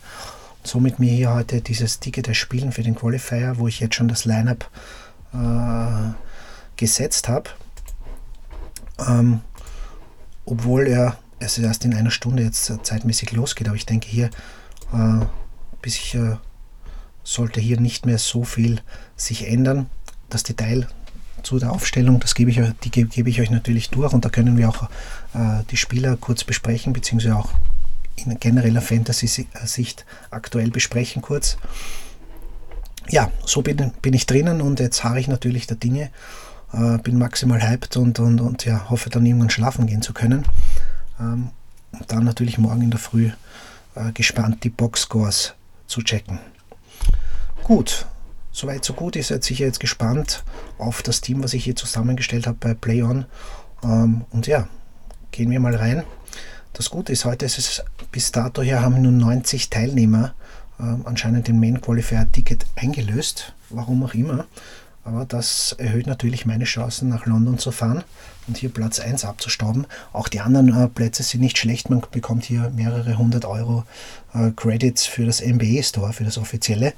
Und 0.59 0.67
somit 0.67 0.99
mir 0.99 1.11
hier 1.11 1.33
heute 1.33 1.61
dieses 1.61 1.99
Ticket 1.99 2.27
erspielen 2.27 2.71
für 2.71 2.83
den 2.83 2.95
Qualifier, 2.95 3.57
wo 3.57 3.67
ich 3.67 3.79
jetzt 3.79 3.95
schon 3.95 4.07
das 4.07 4.25
Lineup 4.25 4.69
äh, 5.33 6.11
gesetzt 6.75 7.27
habe. 7.27 7.49
Ähm, 8.99 9.41
obwohl 10.45 10.87
er 10.87 11.17
es 11.39 11.57
erst 11.57 11.85
in 11.85 11.93
einer 11.93 12.11
Stunde 12.11 12.43
jetzt 12.43 12.71
zeitmäßig 12.83 13.31
losgeht. 13.31 13.67
Aber 13.67 13.77
ich 13.77 13.85
denke 13.85 14.07
hier, 14.07 14.29
äh, 14.93 15.25
bis 15.81 15.95
ich 15.95 16.15
äh, 16.15 16.37
sollte 17.23 17.59
hier 17.59 17.79
nicht 17.79 18.05
mehr 18.05 18.17
so 18.17 18.43
viel 18.43 18.81
sich 19.15 19.47
ändern. 19.47 19.89
Das 20.29 20.43
Detail 20.43 20.87
zu 21.43 21.59
der 21.59 21.71
Aufstellung, 21.71 22.19
das 22.19 22.35
gebe 22.35 22.51
ich, 22.51 22.59
die 22.83 22.89
gebe 22.89 23.29
ich 23.29 23.39
euch 23.39 23.49
natürlich 23.49 23.89
durch 23.89 24.13
und 24.13 24.25
da 24.25 24.29
können 24.29 24.57
wir 24.57 24.69
auch 24.69 24.83
äh, 25.33 25.63
die 25.69 25.77
Spieler 25.77 26.17
kurz 26.17 26.43
besprechen, 26.43 26.93
beziehungsweise 26.93 27.35
auch 27.35 27.51
in 28.15 28.39
genereller 28.39 28.81
Fantasy-Sicht 28.81 30.05
aktuell 30.31 30.71
besprechen 30.71 31.21
kurz. 31.21 31.57
Ja, 33.09 33.31
so 33.45 33.61
bin, 33.61 33.91
bin 34.01 34.13
ich 34.13 34.25
drinnen 34.25 34.61
und 34.61 34.79
jetzt 34.79 35.03
harre 35.03 35.19
ich 35.19 35.27
natürlich 35.27 35.67
der 35.67 35.77
Dinge, 35.77 36.09
äh, 36.73 36.97
bin 36.97 37.17
maximal 37.17 37.61
hyped 37.61 37.95
und, 37.97 38.19
und, 38.19 38.41
und 38.41 38.65
ja, 38.65 38.89
hoffe 38.89 39.09
dann 39.09 39.25
irgendwann 39.25 39.49
schlafen 39.49 39.87
gehen 39.87 40.01
zu 40.01 40.13
können. 40.13 40.45
Ähm, 41.19 41.49
und 41.91 42.11
dann 42.11 42.23
natürlich 42.23 42.57
morgen 42.57 42.81
in 42.81 42.91
der 42.91 42.99
Früh 42.99 43.31
äh, 43.95 44.11
gespannt 44.13 44.63
die 44.63 44.69
Boxscores 44.69 45.53
zu 45.87 46.01
checken. 46.01 46.39
Gut, 47.63 48.05
soweit 48.51 48.83
so 48.85 48.93
gut. 48.93 49.15
Ihr 49.15 49.23
seid 49.23 49.43
sicher 49.43 49.65
jetzt 49.65 49.79
gespannt 49.79 50.43
auf 50.77 51.01
das 51.01 51.21
Team, 51.21 51.43
was 51.43 51.53
ich 51.53 51.63
hier 51.63 51.75
zusammengestellt 51.75 52.47
habe 52.47 52.57
bei 52.59 52.73
PlayOn. 52.73 53.25
Ähm, 53.83 54.25
und 54.31 54.47
ja, 54.47 54.67
gehen 55.31 55.51
wir 55.51 55.59
mal 55.59 55.75
rein. 55.75 56.03
Das 56.73 56.89
Gute 56.89 57.11
ist, 57.11 57.25
heute 57.25 57.45
ist 57.45 57.57
es 57.57 57.83
bis 58.11 58.31
dato 58.31 58.61
her 58.61 58.81
haben 58.81 59.01
nur 59.01 59.11
90 59.11 59.69
Teilnehmer 59.69 60.33
ähm, 60.79 61.01
anscheinend 61.05 61.47
den 61.47 61.59
Main 61.59 61.81
Qualifier 61.81 62.27
Ticket 62.31 62.65
eingelöst. 62.75 63.53
Warum 63.69 64.03
auch 64.03 64.13
immer. 64.13 64.45
Aber 65.07 65.23
das 65.23 65.71
erhöht 65.77 66.05
natürlich 66.05 66.45
meine 66.45 66.65
Chancen, 66.65 67.07
nach 67.07 67.25
London 67.25 67.57
zu 67.57 67.71
fahren 67.71 68.03
und 68.45 68.57
hier 68.57 68.67
Platz 68.67 68.99
1 68.99 69.23
abzustauben. 69.23 69.87
Auch 70.11 70.27
die 70.27 70.41
anderen 70.41 70.75
äh, 70.75 70.89
Plätze 70.89 71.23
sind 71.23 71.39
nicht 71.39 71.57
schlecht. 71.57 71.89
Man 71.89 72.03
bekommt 72.11 72.43
hier 72.43 72.69
mehrere 72.71 73.17
hundert 73.17 73.45
Euro 73.45 73.85
äh, 74.33 74.51
Credits 74.51 75.05
für 75.05 75.25
das 75.25 75.39
MBE 75.39 75.81
Store, 75.81 76.11
für 76.11 76.25
das 76.25 76.37
offizielle. 76.37 76.93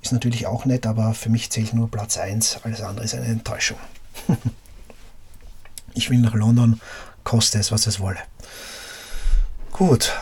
Ist 0.00 0.12
natürlich 0.12 0.46
auch 0.46 0.64
nett, 0.64 0.86
aber 0.86 1.12
für 1.12 1.28
mich 1.28 1.50
zählt 1.50 1.74
nur 1.74 1.90
Platz 1.90 2.18
1. 2.18 2.60
Alles 2.62 2.82
andere 2.82 3.04
ist 3.04 3.16
eine 3.16 3.26
Enttäuschung. 3.26 3.78
ich 5.94 6.08
will 6.08 6.18
nach 6.18 6.34
London, 6.34 6.80
koste 7.24 7.58
es, 7.58 7.72
was 7.72 7.88
es 7.88 7.98
wolle. 7.98 8.20
Gut, 9.72 10.12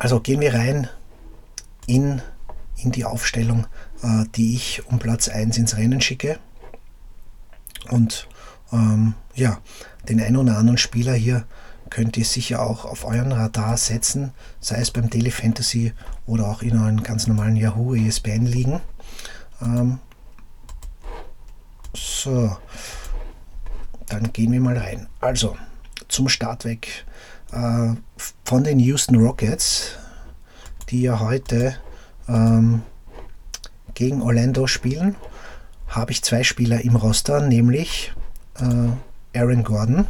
also 0.00 0.18
gehen 0.18 0.40
wir 0.40 0.52
rein 0.52 0.88
in, 1.86 2.20
in 2.76 2.90
die 2.90 3.04
Aufstellung 3.04 3.66
äh, 4.02 4.24
die 4.34 4.54
ich 4.54 4.86
um 4.86 4.98
Platz 4.98 5.28
1 5.28 5.58
ins 5.58 5.76
Rennen 5.76 6.00
schicke. 6.00 6.38
Und 7.90 8.28
ähm, 8.72 9.14
ja, 9.34 9.58
den 10.08 10.20
einen 10.20 10.36
oder 10.36 10.58
anderen 10.58 10.78
Spieler 10.78 11.14
hier 11.14 11.44
könnt 11.90 12.16
ihr 12.16 12.24
sicher 12.24 12.62
auch 12.62 12.84
auf 12.84 13.04
euren 13.04 13.32
Radar 13.32 13.76
setzen, 13.76 14.32
sei 14.60 14.76
es 14.76 14.92
beim 14.92 15.10
Daily 15.10 15.30
Fantasy 15.30 15.92
oder 16.24 16.48
auch 16.48 16.62
in 16.62 16.78
euren 16.78 17.02
ganz 17.02 17.26
normalen 17.26 17.56
Yahoo 17.56 17.94
ESPN 17.94 18.46
liegen. 18.46 18.80
Ähm, 19.60 19.98
so, 21.94 22.56
dann 24.06 24.32
gehen 24.32 24.52
wir 24.52 24.60
mal 24.60 24.78
rein. 24.78 25.08
Also, 25.20 25.56
zum 26.08 26.28
Start 26.28 26.64
weg 26.64 27.04
äh, 27.52 27.94
von 28.44 28.64
den 28.64 28.78
Houston 28.78 29.16
Rockets, 29.16 29.96
die 30.88 31.02
ja 31.02 31.18
heute 31.18 31.76
ähm, 32.28 32.82
gegen 34.00 34.22
Orlando 34.22 34.66
spielen, 34.66 35.14
habe 35.86 36.10
ich 36.10 36.22
zwei 36.22 36.42
Spieler 36.42 36.80
im 36.80 36.96
Roster, 36.96 37.42
nämlich 37.42 38.12
äh, 38.58 39.38
Aaron 39.38 39.62
Gordon 39.62 40.06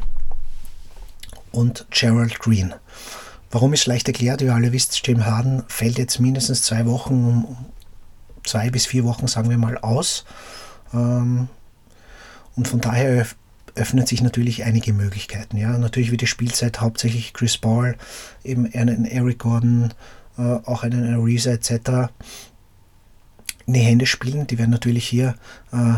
und 1.51 1.87
Gerald 1.91 2.39
Green. 2.39 2.73
Warum 3.51 3.73
ist 3.73 3.87
leicht 3.87 4.07
erklärt, 4.07 4.43
ihr 4.43 4.55
alle 4.55 4.71
wisst, 4.71 5.05
James 5.05 5.25
Harden 5.25 5.65
fällt 5.67 5.99
jetzt 5.99 6.21
mindestens 6.21 6.63
zwei 6.63 6.87
Wochen, 6.87 7.57
zwei 8.45 8.71
bis 8.71 8.87
vier 8.87 9.03
Wochen, 9.03 9.27
sagen 9.27 9.51
wir 9.51 9.59
mal, 9.59 9.77
aus. 9.79 10.25
Ähm, 10.95 11.49
und 12.55 12.69
von 12.69 12.81
daher 12.81 13.27
öffnen 13.75 14.07
sich 14.07 14.23
natürlich 14.23 14.63
einige 14.63 14.93
Möglichkeiten. 14.93 15.57
Ja, 15.57 15.77
natürlich 15.77 16.13
wird 16.13 16.21
die 16.21 16.29
Spielzeit 16.29 16.81
hauptsächlich 16.81 17.33
Chris 17.33 17.59
Paul, 17.59 17.97
eben 18.45 18.73
einen 18.73 19.05
Eric 19.05 19.41
Gordon, 19.41 19.93
äh, 20.39 20.43
auch 20.43 20.85
einen 20.85 21.13
Ariza 21.13 21.51
etc 21.51 22.13
in 23.71 23.75
die 23.75 23.81
Hände 23.81 24.07
spielen. 24.07 24.49
Die 24.49 24.59
werden 24.59 24.71
natürlich 24.71 25.07
hier 25.07 25.37
äh, 25.73 25.95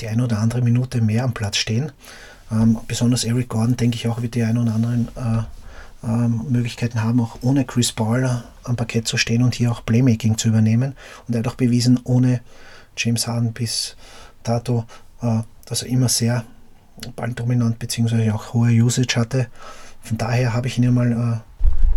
die 0.00 0.06
eine 0.06 0.24
oder 0.24 0.38
andere 0.38 0.62
Minute 0.62 1.00
mehr 1.00 1.24
am 1.24 1.34
Platz 1.34 1.56
stehen. 1.56 1.90
Ähm, 2.52 2.78
besonders 2.86 3.24
Eric 3.24 3.48
Gordon, 3.48 3.76
denke 3.76 3.96
ich 3.96 4.06
auch, 4.06 4.22
wird 4.22 4.36
die 4.36 4.44
ein 4.44 4.56
oder 4.56 4.72
anderen 4.74 5.08
äh, 5.16 6.06
äh, 6.06 6.28
Möglichkeiten 6.28 7.02
haben, 7.02 7.20
auch 7.20 7.38
ohne 7.42 7.64
Chris 7.64 7.90
Paul 7.90 8.42
am 8.62 8.76
Parkett 8.76 9.08
zu 9.08 9.16
stehen 9.16 9.42
und 9.42 9.56
hier 9.56 9.72
auch 9.72 9.84
Playmaking 9.84 10.38
zu 10.38 10.48
übernehmen. 10.48 10.94
Und 11.26 11.34
er 11.34 11.40
hat 11.40 11.48
auch 11.48 11.56
bewiesen, 11.56 11.98
ohne 12.04 12.40
James 12.96 13.26
Harden 13.26 13.52
bis 13.52 13.96
dato, 14.44 14.84
äh, 15.22 15.40
dass 15.66 15.82
er 15.82 15.88
immer 15.88 16.08
sehr 16.08 16.44
balldominant 17.16 17.80
bzw. 17.80 18.30
auch 18.30 18.54
hohe 18.54 18.70
Usage 18.70 19.16
hatte. 19.16 19.48
Von 20.02 20.18
daher 20.18 20.52
habe 20.52 20.68
ich 20.68 20.78
ihn 20.78 20.84
ja 20.84 20.92
mal 20.92 21.42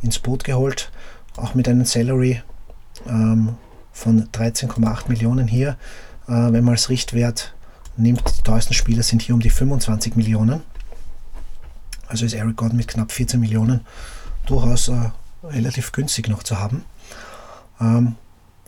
äh, 0.02 0.04
ins 0.04 0.18
Boot 0.18 0.44
geholt, 0.44 0.92
auch 1.38 1.54
mit 1.54 1.68
einem 1.70 1.86
Salary 1.86 2.42
ähm, 3.08 3.56
von 3.96 4.28
13,8 4.30 5.08
Millionen 5.08 5.48
hier. 5.48 5.78
Äh, 6.28 6.52
wenn 6.52 6.64
man 6.64 6.74
als 6.74 6.90
Richtwert 6.90 7.54
nimmt, 7.98 8.22
die 8.38 8.44
teuersten 8.44 8.74
Spieler 8.74 9.02
sind 9.02 9.22
hier 9.22 9.34
um 9.34 9.42
die 9.42 9.50
25 9.50 10.16
Millionen. 10.16 10.62
Also 12.08 12.26
ist 12.26 12.34
Eric 12.34 12.58
Gordon 12.58 12.78
mit 12.78 12.90
knapp 12.90 13.12
14 13.12 13.40
Millionen 13.40 13.82
durchaus 14.46 14.90
äh, 14.90 15.12
relativ 15.44 15.92
günstig 15.92 16.28
noch 16.28 16.44
zu 16.44 16.60
haben. 16.60 16.84
Ähm, 17.80 18.16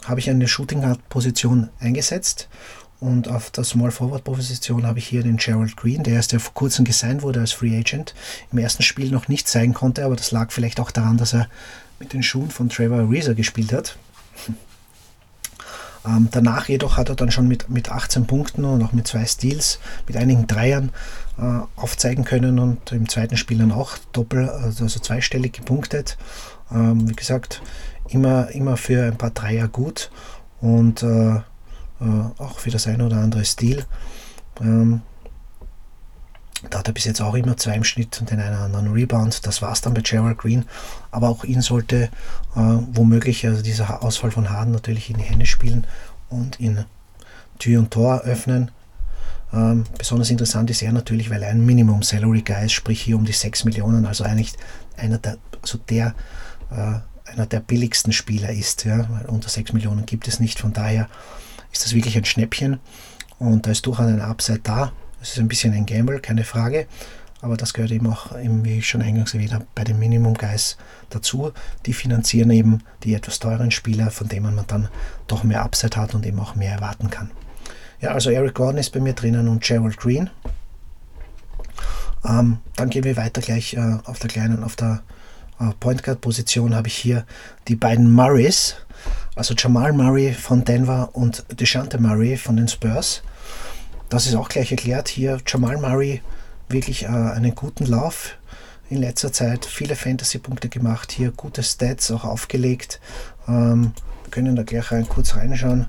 habe 0.05 0.19
ich 0.19 0.29
eine 0.29 0.47
Shooting 0.47 0.81
Guard 0.81 1.07
Position 1.09 1.69
eingesetzt 1.79 2.47
und 2.99 3.27
auf 3.27 3.51
der 3.51 3.65
Small 3.65 3.91
Forward 3.91 4.23
Position 4.23 4.87
habe 4.87 4.99
ich 4.99 5.07
hier 5.07 5.23
den 5.23 5.37
Gerald 5.37 5.75
Green, 5.75 6.03
der 6.03 6.13
erst 6.15 6.31
vor 6.31 6.53
kurzem 6.53 6.85
gesigned 6.85 7.21
wurde 7.21 7.41
als 7.41 7.51
Free 7.51 7.77
Agent, 7.77 8.15
im 8.51 8.57
ersten 8.59 8.81
Spiel 8.81 9.11
noch 9.11 9.27
nicht 9.27 9.47
zeigen 9.47 9.73
konnte, 9.73 10.05
aber 10.05 10.15
das 10.15 10.31
lag 10.31 10.51
vielleicht 10.51 10.79
auch 10.79 10.89
daran, 10.89 11.17
dass 11.17 11.33
er 11.33 11.47
mit 11.99 12.13
den 12.13 12.23
Schuhen 12.23 12.49
von 12.49 12.69
Trevor 12.69 12.99
Ariza 12.99 13.33
gespielt 13.33 13.73
hat. 13.73 13.97
Ähm, 16.07 16.29
danach 16.31 16.69
jedoch 16.69 16.97
hat 16.97 17.09
er 17.09 17.15
dann 17.15 17.31
schon 17.31 17.47
mit, 17.47 17.69
mit 17.69 17.91
18 17.91 18.27
Punkten 18.27 18.63
und 18.63 18.81
auch 18.83 18.93
mit 18.93 19.07
zwei 19.07 19.25
Steals, 19.25 19.79
mit 20.07 20.15
einigen 20.15 20.47
Dreiern 20.47 20.91
äh, 21.37 21.59
aufzeigen 21.75 22.23
können 22.23 22.59
und 22.59 22.91
im 22.91 23.09
zweiten 23.09 23.35
Spiel 23.35 23.57
dann 23.57 23.71
auch 23.71 23.97
doppel, 24.13 24.49
also, 24.49 24.85
also 24.85 24.99
zweistellig 24.99 25.53
gepunktet. 25.53 26.17
Ähm, 26.71 27.09
wie 27.09 27.15
gesagt, 27.15 27.61
immer, 28.09 28.49
immer 28.51 28.77
für 28.77 29.05
ein 29.05 29.17
paar 29.17 29.31
Dreier 29.31 29.67
gut 29.67 30.11
und 30.61 31.03
äh, 31.03 31.35
äh, 31.35 31.41
auch 32.37 32.59
für 32.59 32.69
das 32.69 32.87
ein 32.87 33.01
oder 33.01 33.17
andere 33.17 33.43
Stil. 33.43 33.85
Ähm, 34.61 35.01
da 36.69 36.79
hat 36.79 36.87
er 36.87 36.93
bis 36.93 37.05
jetzt 37.05 37.21
auch 37.21 37.35
immer 37.35 37.55
zwei 37.57 37.75
im 37.75 37.83
Schnitt 37.83 38.19
und 38.19 38.31
den 38.31 38.39
einen 38.39 38.55
anderen 38.55 38.91
Rebound. 38.91 39.45
Das 39.45 39.61
war 39.61 39.71
es 39.71 39.81
dann 39.81 39.93
bei 39.93 40.01
Gerald 40.01 40.37
Green. 40.37 40.65
Aber 41.11 41.29
auch 41.29 41.43
ihn 41.43 41.61
sollte 41.61 42.03
äh, 42.03 42.09
womöglich, 42.55 43.45
also 43.45 43.61
dieser 43.61 44.03
Ausfall 44.03 44.31
von 44.31 44.49
Harden 44.49 44.73
natürlich 44.73 45.09
in 45.09 45.17
die 45.17 45.23
Hände 45.23 45.45
spielen 45.45 45.85
und 46.29 46.59
in 46.59 46.85
Tür 47.59 47.79
und 47.79 47.91
Tor 47.91 48.21
öffnen. 48.21 48.71
Ähm, 49.53 49.85
besonders 49.97 50.29
interessant 50.29 50.69
ist 50.69 50.81
er 50.81 50.91
natürlich, 50.91 51.29
weil 51.29 51.43
er 51.43 51.49
ein 51.49 51.65
Minimum 51.65 52.03
Salary 52.03 52.41
Guy 52.41 52.65
ist, 52.65 52.73
sprich 52.73 53.01
hier 53.01 53.15
um 53.15 53.25
die 53.25 53.33
6 53.33 53.63
Millionen, 53.63 54.05
also 54.05 54.23
eigentlich 54.23 54.53
einer 54.97 55.19
der, 55.19 55.37
also 55.61 55.77
der, 55.89 56.15
äh, 56.71 57.31
einer 57.31 57.45
der 57.45 57.59
billigsten 57.59 58.11
Spieler 58.11 58.49
ist. 58.49 58.83
Ja? 58.85 59.07
Weil 59.09 59.25
unter 59.27 59.49
6 59.49 59.73
Millionen 59.73 60.05
gibt 60.05 60.27
es 60.27 60.39
nicht. 60.39 60.59
Von 60.59 60.73
daher 60.73 61.07
ist 61.71 61.85
das 61.85 61.93
wirklich 61.93 62.17
ein 62.17 62.25
Schnäppchen 62.25 62.79
und 63.39 63.67
da 63.67 63.71
ist 63.71 63.85
durchaus 63.85 64.07
ein 64.07 64.21
Upside 64.21 64.61
da. 64.63 64.91
Es 65.21 65.31
ist 65.31 65.39
ein 65.39 65.47
bisschen 65.47 65.73
ein 65.73 65.85
Gamble, 65.85 66.19
keine 66.19 66.43
Frage. 66.43 66.87
Aber 67.41 67.55
das 67.55 67.73
gehört 67.73 67.91
eben 67.91 68.07
auch, 68.07 68.37
eben, 68.37 68.65
wie 68.65 68.79
ich 68.79 68.89
schon 68.89 69.01
eingangs 69.01 69.33
erwähnt 69.33 69.53
habe, 69.53 69.67
bei 69.75 69.83
den 69.83 69.99
Minimum 69.99 70.33
Guys 70.33 70.77
dazu. 71.09 71.51
Die 71.85 71.93
finanzieren 71.93 72.49
eben 72.49 72.79
die 73.03 73.13
etwas 73.13 73.39
teuren 73.39 73.69
Spieler, 73.71 74.09
von 74.09 74.27
denen 74.27 74.55
man 74.55 74.65
dann 74.67 74.89
doch 75.27 75.43
mehr 75.43 75.63
Upside 75.63 75.97
hat 75.97 76.15
und 76.15 76.25
eben 76.25 76.39
auch 76.39 76.55
mehr 76.55 76.71
erwarten 76.73 77.09
kann. 77.09 77.29
Ja, 78.01 78.11
also 78.11 78.29
Eric 78.29 78.55
Gordon 78.55 78.77
ist 78.77 78.91
bei 78.91 78.99
mir 78.99 79.13
drinnen 79.13 79.47
und 79.47 79.63
Gerald 79.63 79.97
Green. 79.97 80.29
Ähm, 82.25 82.57
dann 82.75 82.89
gehen 82.89 83.03
wir 83.03 83.17
weiter 83.17 83.41
gleich 83.41 83.75
äh, 83.75 83.97
auf 84.05 84.19
der 84.19 84.29
kleinen, 84.29 84.63
auf 84.63 84.75
der 84.75 85.03
äh, 85.59 85.71
Point 85.79 86.03
Guard 86.03 86.21
Position 86.21 86.75
habe 86.75 86.87
ich 86.87 86.95
hier 86.95 87.25
die 87.67 87.75
beiden 87.75 88.11
Murrays, 88.11 88.75
also 89.35 89.53
Jamal 89.55 89.93
Murray 89.93 90.33
von 90.33 90.63
Denver 90.63 91.09
und 91.13 91.45
Deshante 91.59 91.99
Murray 91.99 92.37
von 92.37 92.57
den 92.57 92.67
Spurs. 92.67 93.21
Das 94.09 94.25
ist 94.25 94.35
auch 94.35 94.49
gleich 94.49 94.71
erklärt. 94.71 95.09
Hier 95.09 95.39
Jamal 95.45 95.77
Murray 95.77 96.21
wirklich 96.69 97.03
äh, 97.03 97.07
einen 97.07 97.55
guten 97.55 97.85
Lauf 97.85 98.37
in 98.89 98.99
letzter 98.99 99.33
Zeit, 99.33 99.65
viele 99.65 99.95
Fantasy-Punkte 99.95 100.69
gemacht, 100.69 101.11
hier 101.11 101.31
gute 101.31 101.61
Stats 101.61 102.09
auch 102.11 102.23
aufgelegt. 102.23 103.01
Ähm, 103.47 103.91
wir 104.23 104.31
können 104.31 104.55
da 104.55 104.63
gleich 104.63 104.91
rein, 104.91 105.07
kurz 105.09 105.35
reinschauen. 105.35 105.87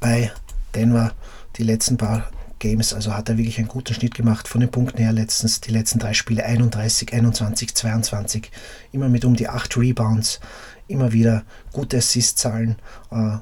Bei 0.00 0.32
Denver 0.74 1.12
die 1.56 1.64
letzten 1.64 1.96
paar 1.96 2.30
Games, 2.58 2.94
also 2.94 3.14
hat 3.14 3.28
er 3.28 3.36
wirklich 3.36 3.58
einen 3.58 3.68
guten 3.68 3.92
Schnitt 3.92 4.14
gemacht 4.14 4.48
von 4.48 4.62
den 4.62 4.70
Punkten 4.70 4.98
her. 4.98 5.12
Letztens 5.12 5.60
die 5.60 5.70
letzten 5.70 5.98
drei 5.98 6.14
Spiele 6.14 6.44
31, 6.44 7.12
21, 7.12 7.74
22, 7.74 8.50
immer 8.92 9.10
mit 9.10 9.26
um 9.26 9.36
die 9.36 9.48
8 9.48 9.76
Rebounds, 9.76 10.40
immer 10.88 11.12
wieder 11.12 11.44
gute 11.72 11.98
Assist-Zahlen. 11.98 12.76
Äh, 13.10 13.36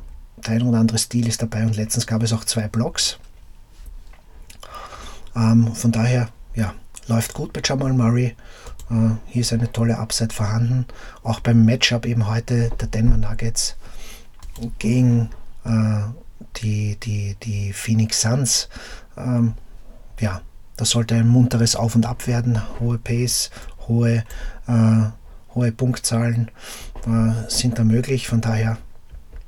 ein 0.47 0.63
oder 0.63 0.79
andere 0.79 0.99
Stil 0.99 1.27
ist 1.29 1.43
dabei 1.43 1.63
und 1.63 1.77
letztens 1.77 2.07
gab 2.07 2.23
es 2.23 2.33
auch 2.33 2.45
zwei 2.45 2.69
Blocks. 2.69 3.19
Ähm, 5.37 5.75
von 5.75 5.93
daher, 5.93 6.29
ja, 6.55 6.75
läuft 7.09 7.35
gut 7.35 7.53
bei 7.53 7.61
Jamal 7.65 7.93
Murray. 7.93 8.35
Äh, 8.91 9.11
hier 9.27 9.43
ist 9.43 9.53
eine 9.53 9.71
tolle 9.73 9.99
Upside 9.99 10.35
vorhanden. 10.35 10.87
Auch 11.23 11.41
beim 11.41 11.65
Matchup 11.65 12.07
eben 12.07 12.29
heute 12.29 12.71
der 12.81 12.89
Denver 12.89 13.17
Nuggets 13.17 13.77
gegen 14.79 15.31
äh, 15.65 16.01
die, 16.57 16.97
die, 16.97 17.37
die 17.43 17.73
Phoenix 17.73 18.21
Suns. 18.21 18.69
Ähm, 19.17 19.55
ja, 20.21 20.41
das 20.77 20.91
sollte 20.91 21.15
ein 21.15 21.29
munteres 21.29 21.77
Auf 21.77 21.95
und 21.95 22.07
Ab 22.07 22.27
werden. 22.27 22.61
Hohe 22.81 22.99
Pace, 22.99 23.51
hohe, 23.89 24.25
äh, 24.67 25.03
hohe 25.55 25.73
Punktzahlen 25.73 26.51
äh, 27.07 27.49
sind 27.49 27.79
da 27.79 27.85
möglich. 27.85 28.29
Von 28.29 28.41
daher 28.41 28.79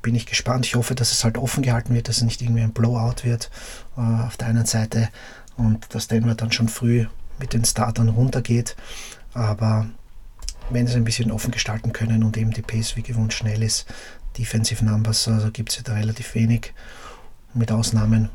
bin 0.01 0.15
ich 0.15 0.25
gespannt. 0.25 0.65
Ich 0.65 0.75
hoffe, 0.75 0.95
dass 0.95 1.11
es 1.11 1.23
halt 1.23 1.37
offen 1.37 1.63
gehalten 1.63 1.93
wird, 1.93 2.07
dass 2.07 2.17
es 2.17 2.23
nicht 2.23 2.41
irgendwie 2.41 2.61
ein 2.61 2.73
Blowout 2.73 3.23
wird 3.23 3.49
äh, 3.97 4.01
auf 4.01 4.37
der 4.37 4.47
einen 4.47 4.65
Seite 4.65 5.09
und 5.57 5.93
dass 5.93 6.07
Denver 6.07 6.35
dann 6.35 6.51
schon 6.51 6.69
früh 6.69 7.05
mit 7.39 7.53
den 7.53 7.65
Startern 7.65 8.09
runtergeht. 8.09 8.75
Aber 9.33 9.87
wenn 10.69 10.87
sie 10.87 10.95
ein 10.95 11.03
bisschen 11.03 11.31
offen 11.31 11.51
gestalten 11.51 11.93
können 11.93 12.23
und 12.23 12.37
eben 12.37 12.51
die 12.51 12.61
Pace 12.61 12.95
wie 12.95 13.03
gewohnt 13.03 13.33
schnell 13.33 13.63
ist, 13.63 13.85
Defensive 14.37 14.83
Numbers, 14.83 15.27
also 15.27 15.51
gibt 15.51 15.71
es 15.71 15.77
ja 15.77 15.83
da 15.83 15.93
relativ 15.93 16.35
wenig, 16.35 16.73
mit 17.53 17.71
Ausnahmen, 17.71 18.29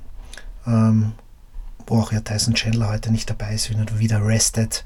ähm, 0.66 1.12
wo 1.86 2.00
auch 2.00 2.12
ja 2.12 2.20
Tyson 2.20 2.54
Chandler 2.54 2.88
heute 2.88 3.12
nicht 3.12 3.28
dabei 3.28 3.54
ist, 3.54 3.70
wieder 3.98 4.24
rested. 4.24 4.84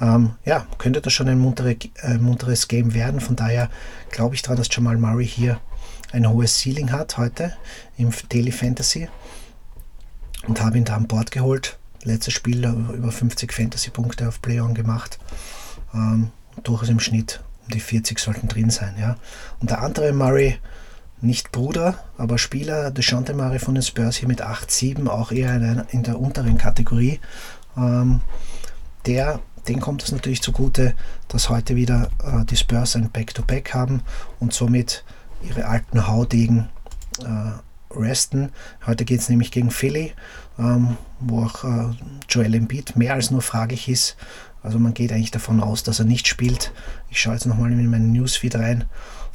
Ähm, 0.00 0.34
ja, 0.44 0.66
könnte 0.78 1.00
das 1.00 1.12
schon 1.12 1.28
ein 1.28 1.38
muntere, 1.38 1.76
äh, 2.02 2.18
munteres 2.18 2.68
Game 2.68 2.94
werden. 2.94 3.20
Von 3.20 3.36
daher 3.36 3.70
glaube 4.10 4.34
ich 4.34 4.42
daran, 4.42 4.58
dass 4.58 4.68
Jamal 4.70 4.98
Murray 4.98 5.26
hier 5.26 5.60
ein 6.12 6.28
hohes 6.28 6.60
Ceiling 6.60 6.90
hat 6.90 7.16
heute 7.18 7.52
im 7.96 8.10
Daily 8.28 8.52
Fantasy 8.52 9.08
und 10.46 10.60
habe 10.60 10.78
ihn 10.78 10.84
da 10.84 10.96
an 10.96 11.06
Bord 11.06 11.30
geholt. 11.30 11.78
Letztes 12.02 12.34
Spiel 12.34 12.64
über 12.64 13.12
50 13.12 13.52
Fantasy-Punkte 13.52 14.26
auf 14.28 14.40
Play-On 14.40 14.74
gemacht. 14.74 15.18
Ähm, 15.94 16.30
durchaus 16.62 16.88
im 16.88 17.00
Schnitt 17.00 17.42
um 17.64 17.68
die 17.70 17.80
40 17.80 18.18
sollten 18.18 18.48
drin 18.48 18.70
sein. 18.70 18.94
Ja. 18.98 19.16
Und 19.60 19.70
der 19.70 19.82
andere 19.82 20.12
Murray, 20.12 20.58
nicht 21.20 21.52
Bruder, 21.52 22.02
aber 22.16 22.38
Spieler, 22.38 22.90
Deshante 22.90 23.34
Murray 23.34 23.58
von 23.58 23.74
den 23.74 23.82
Spurs 23.82 24.16
hier 24.16 24.28
mit 24.28 24.42
8-7, 24.42 25.06
auch 25.08 25.30
eher 25.30 25.54
in 25.54 25.60
der, 25.60 25.86
in 25.90 26.02
der 26.02 26.18
unteren 26.18 26.56
Kategorie. 26.56 27.20
Ähm, 27.76 28.22
der, 29.04 29.40
den 29.68 29.80
kommt 29.80 30.02
es 30.02 30.12
natürlich 30.12 30.42
zugute, 30.42 30.94
dass 31.28 31.50
heute 31.50 31.76
wieder 31.76 32.10
äh, 32.24 32.44
die 32.46 32.56
Spurs 32.56 32.96
ein 32.96 33.10
Back-to-Back 33.10 33.68
-Back 33.68 33.74
haben 33.74 34.02
und 34.38 34.54
somit 34.54 35.04
ihre 35.42 35.66
alten 35.66 36.06
Haudegen 36.06 36.68
äh, 37.22 37.94
resten. 37.94 38.50
Heute 38.86 39.04
geht 39.04 39.20
es 39.20 39.28
nämlich 39.28 39.50
gegen 39.50 39.70
Philly, 39.70 40.12
ähm, 40.58 40.96
wo 41.18 41.44
auch 41.44 41.64
äh, 41.64 41.94
Joel 42.28 42.54
Embiid 42.54 42.96
mehr 42.96 43.14
als 43.14 43.30
nur 43.30 43.42
fraglich 43.42 43.88
ist. 43.88 44.16
Also 44.62 44.78
man 44.78 44.94
geht 44.94 45.12
eigentlich 45.12 45.30
davon 45.30 45.60
aus, 45.60 45.82
dass 45.82 45.98
er 45.98 46.04
nicht 46.04 46.28
spielt. 46.28 46.72
Ich 47.08 47.20
schaue 47.20 47.34
jetzt 47.34 47.46
nochmal 47.46 47.72
in 47.72 47.90
meinen 47.90 48.12
Newsfeed 48.12 48.56
rein. 48.56 48.84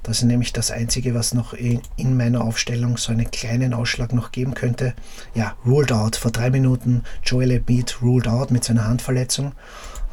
Das 0.04 0.20
ist 0.20 0.26
nämlich 0.26 0.54
das 0.54 0.70
Einzige, 0.70 1.16
was 1.16 1.34
noch 1.34 1.54
in, 1.54 1.82
in, 1.98 2.16
meiner 2.16 2.42
Aufstellung 2.42 2.98
so 2.98 3.12
einen 3.12 3.32
kleinen 3.32 3.74
Ausschlag 3.74 4.14
noch 4.14 4.32
geben 4.32 4.54
könnte. 4.54 4.94
Ja, 5.34 5.56
ruled 5.66 5.92
out. 5.92 6.16
Vor 6.16 6.30
drei 6.30 6.52
Minuten 6.52 7.04
Joel 7.24 7.50
Embiid 7.50 8.04
ruled 8.04 8.28
out 8.28 8.52
mit 8.52 8.64
seiner 8.64 8.88
Handverletzung. 8.88 9.54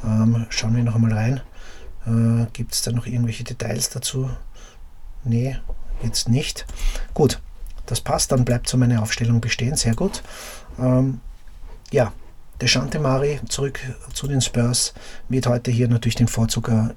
Ähm, 0.03 0.47
schauen 0.49 0.75
wir 0.75 0.83
noch 0.83 0.95
einmal 0.95 1.13
rein. 1.13 1.41
Äh, 2.07 2.47
Gibt 2.55 2.73
es 2.73 2.81
da 2.81 2.91
noch 2.91 3.07
irgendwelche 3.07 3.45
Details 3.45 3.91
dazu? 3.91 4.31
Nee, 5.25 5.59
jetzt 6.03 6.29
nicht. 6.29 6.67
Gut, 7.15 7.41
das 7.87 8.01
passt, 8.01 8.33
dann 8.33 8.45
bleibt 8.45 8.69
so 8.69 8.77
meine 8.77 9.03
Aufstellung 9.03 9.41
bestehen, 9.41 9.77
sehr 9.77 9.95
gut. 9.95 10.23
Ähm, 10.79 11.21
ja, 11.91 12.13
der 12.61 12.69
Shante 12.69 12.99
Mari 12.99 13.41
zurück 13.49 13.81
zu 14.15 14.29
den 14.29 14.41
Spurs 14.41 14.95
wird 15.29 15.47
heute 15.47 15.71
hier 15.71 15.89
natürlich 15.89 16.15
den 16.15 16.29
Vorzug 16.29 16.69
äh, 16.69 16.95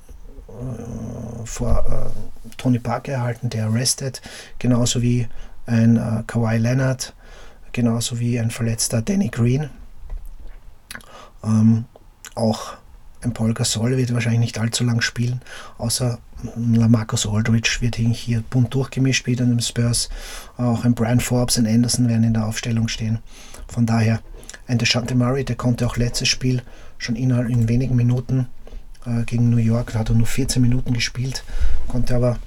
vor 1.44 1.86
äh, 1.88 2.50
Tony 2.58 2.80
Parker 2.80 3.14
erhalten, 3.14 3.50
der 3.50 3.66
arrested, 3.66 4.22
genauso 4.60 5.02
wie 5.02 5.28
ein 5.66 5.98
äh, 5.98 6.24
Kawhi 6.28 6.58
Leonard, 6.58 7.14
genauso 7.72 8.20
wie 8.20 8.40
ein 8.40 8.52
verletzter 8.52 9.02
Danny 9.02 9.30
Green. 9.30 9.70
Ähm, 11.44 11.86
auch 12.36 12.78
ein 13.26 13.34
Paul 13.34 13.54
Gasol 13.54 13.98
wird 13.98 14.14
wahrscheinlich 14.14 14.42
nicht 14.42 14.60
allzu 14.60 14.84
lang 14.84 15.02
spielen, 15.02 15.42
außer 15.78 16.20
Lamarcus 16.56 17.28
Aldridge 17.28 17.78
wird 17.80 17.96
hier 17.96 18.44
bunt 18.50 18.74
durchgemischt 18.74 19.26
wieder 19.26 19.44
in 19.44 19.52
den 19.52 19.62
Spurs. 19.62 20.10
Auch 20.58 20.86
ein 20.86 20.94
Brian 20.94 21.20
Forbes, 21.20 21.58
ein 21.58 21.66
Anderson 21.66 22.08
werden 22.08 22.24
in 22.24 22.34
der 22.34 22.46
Aufstellung 22.46 22.88
stehen. 22.88 23.20
Von 23.68 23.86
daher 23.86 24.22
ein 24.68 24.78
Deshante 24.78 25.16
Murray, 25.16 25.44
der 25.44 25.56
konnte 25.56 25.86
auch 25.88 25.98
letztes 25.98 26.28
Spiel 26.28 26.62
schon 26.98 27.16
innerhalb 27.16 27.50
in 27.50 27.68
wenigen 27.68 27.96
Minuten 27.96 28.48
äh, 29.06 29.24
gegen 29.24 29.50
New 29.50 29.58
York, 29.58 29.94
da 29.94 30.00
hat 30.00 30.10
er 30.10 30.16
nur 30.16 30.28
14 30.28 30.62
Minuten 30.62 30.94
gespielt, 30.94 31.44
konnte 31.88 32.16
aber 32.16 32.38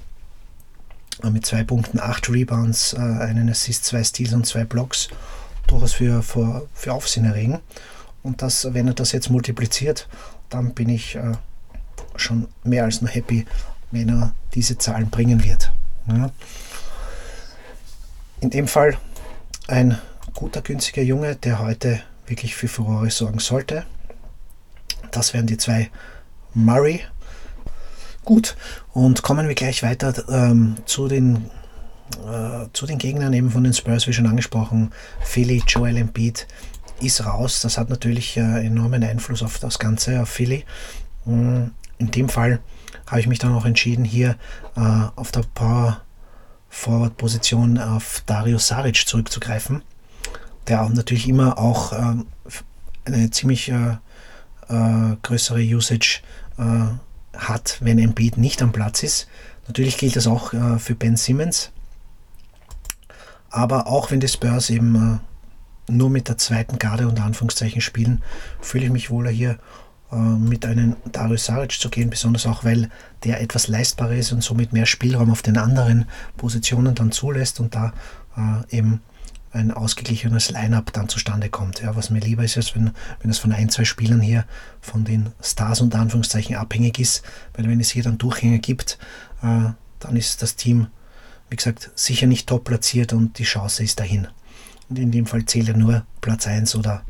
äh, 1.23 1.29
mit 1.29 1.45
zwei 1.45 1.63
Punkten, 1.63 1.99
acht 1.99 2.29
Rebounds, 2.29 2.93
äh, 2.93 2.99
einen 2.99 3.49
Assist, 3.49 3.85
zwei 3.85 4.03
Steals 4.03 4.33
und 4.33 4.45
zwei 4.45 4.63
Blocks 4.63 5.09
durchaus 5.67 5.93
für, 5.93 6.23
für, 6.23 6.67
für 6.73 6.93
Aufsehen 6.93 7.25
erregen. 7.25 7.59
Und 8.21 8.41
das, 8.41 8.73
wenn 8.73 8.87
er 8.87 8.93
das 8.93 9.11
jetzt 9.11 9.29
multipliziert, 9.29 10.07
dann 10.49 10.73
bin 10.73 10.89
ich 10.89 11.15
äh, 11.15 11.33
schon 12.15 12.47
mehr 12.63 12.83
als 12.83 13.01
nur 13.01 13.09
happy, 13.09 13.45
wenn 13.91 14.09
er 14.09 14.33
diese 14.53 14.77
Zahlen 14.77 15.09
bringen 15.09 15.43
wird. 15.43 15.71
Ja. 16.07 16.31
In 18.41 18.49
dem 18.49 18.67
Fall 18.67 18.97
ein 19.67 19.99
guter, 20.33 20.61
günstiger 20.61 21.01
Junge, 21.01 21.35
der 21.35 21.59
heute 21.59 22.01
wirklich 22.27 22.55
für 22.55 22.67
Furore 22.67 23.09
sorgen 23.09 23.39
sollte. 23.39 23.85
Das 25.11 25.33
wären 25.33 25.47
die 25.47 25.57
zwei 25.57 25.89
Murray. 26.53 27.01
Gut, 28.25 28.55
und 28.93 29.23
kommen 29.23 29.47
wir 29.47 29.55
gleich 29.55 29.81
weiter 29.81 30.13
ähm, 30.29 30.77
zu, 30.85 31.07
den, 31.07 31.49
äh, 32.27 32.67
zu 32.73 32.85
den 32.85 32.99
Gegnern 32.99 33.33
eben 33.33 33.49
von 33.49 33.63
den 33.63 33.73
Spurs, 33.73 34.07
wie 34.07 34.13
schon 34.13 34.27
angesprochen. 34.27 34.91
Philly, 35.21 35.63
Joel 35.67 35.97
Embiid 35.97 36.47
ist 37.01 37.25
raus. 37.25 37.61
Das 37.61 37.77
hat 37.77 37.89
natürlich 37.89 38.37
äh, 38.37 38.65
enormen 38.65 39.03
Einfluss 39.03 39.43
auf 39.43 39.59
das 39.59 39.79
Ganze, 39.79 40.21
auf 40.21 40.29
Philly. 40.29 40.65
Mm, 41.25 41.67
in 41.97 42.11
dem 42.11 42.29
Fall 42.29 42.59
habe 43.07 43.19
ich 43.19 43.27
mich 43.27 43.39
dann 43.39 43.53
auch 43.53 43.65
entschieden, 43.65 44.05
hier 44.05 44.35
äh, 44.75 45.07
auf 45.15 45.31
der 45.31 45.43
Power 45.53 46.01
Forward 46.69 47.17
Position 47.17 47.79
auf 47.79 48.21
Dario 48.27 48.59
Saric 48.59 49.07
zurückzugreifen, 49.07 49.81
der 50.67 50.83
auch 50.83 50.89
natürlich 50.89 51.27
immer 51.27 51.57
auch 51.57 51.93
äh, 51.93 52.15
eine 53.05 53.31
ziemlich 53.31 53.69
äh, 53.69 53.97
größere 55.23 55.61
Usage 55.61 56.21
hat, 57.35 57.77
wenn 57.79 57.97
Embiid 57.97 58.37
nicht 58.37 58.61
am 58.61 58.71
Platz 58.71 59.01
ist. 59.01 59.27
Natürlich 59.65 59.97
gilt 59.97 60.15
das 60.15 60.27
auch 60.27 60.51
für 60.77 60.93
Ben 60.93 61.17
Simmons. 61.17 61.71
Aber 63.49 63.87
auch 63.87 64.11
wenn 64.11 64.19
die 64.19 64.27
Spurs 64.27 64.69
eben 64.69 65.21
nur 65.89 66.09
mit 66.09 66.27
der 66.27 66.37
zweiten 66.37 66.79
Garde 66.79 67.07
unter 67.07 67.23
Anführungszeichen 67.23 67.81
spielen, 67.81 68.21
fühle 68.61 68.85
ich 68.85 68.91
mich 68.91 69.09
wohler 69.09 69.31
hier 69.31 69.57
äh, 70.11 70.15
mit 70.15 70.65
einem 70.65 70.95
Darius 71.11 71.45
Saric 71.45 71.73
zu 71.73 71.89
gehen, 71.89 72.09
besonders 72.09 72.45
auch 72.45 72.63
weil 72.63 72.89
der 73.23 73.41
etwas 73.41 73.67
leistbarer 73.67 74.15
ist 74.15 74.31
und 74.31 74.43
somit 74.43 74.73
mehr 74.73 74.85
Spielraum 74.85 75.31
auf 75.31 75.41
den 75.41 75.57
anderen 75.57 76.05
Positionen 76.37 76.95
dann 76.95 77.11
zulässt 77.11 77.59
und 77.59 77.75
da 77.75 77.93
äh, 78.37 78.77
eben 78.77 79.01
ein 79.51 79.71
ausgeglichenes 79.71 80.51
Line-up 80.51 80.93
dann 80.93 81.09
zustande 81.09 81.49
kommt. 81.49 81.81
Ja, 81.81 81.95
was 81.95 82.09
mir 82.09 82.19
lieber 82.19 82.43
ist, 82.43 82.57
als 82.57 82.75
wenn, 82.75 82.91
wenn 83.21 83.31
es 83.31 83.39
von 83.39 83.51
ein, 83.51 83.69
zwei 83.69 83.83
Spielern 83.83 84.21
hier 84.21 84.45
von 84.79 85.05
den 85.05 85.31
Stars 85.41 85.81
unter 85.81 85.99
Anführungszeichen 85.99 86.55
abhängig 86.55 86.99
ist, 86.99 87.23
weil 87.53 87.67
wenn 87.67 87.79
es 87.79 87.89
hier 87.89 88.03
dann 88.03 88.17
Durchgänge 88.17 88.59
gibt, 88.59 88.99
äh, 89.41 89.71
dann 89.99 90.15
ist 90.15 90.41
das 90.41 90.55
Team, 90.55 90.87
wie 91.49 91.55
gesagt, 91.55 91.91
sicher 91.95 92.27
nicht 92.27 92.47
top 92.47 92.63
platziert 92.63 93.13
und 93.13 93.37
die 93.39 93.43
Chance 93.43 93.83
ist 93.83 93.99
dahin. 93.99 94.27
Und 94.89 94.99
in 94.99 95.11
dem 95.11 95.25
Fall 95.25 95.45
zählt 95.45 95.67
ja 95.67 95.77
nur 95.77 96.05
Platz 96.21 96.47
1 96.47 96.75
oder 96.75 97.03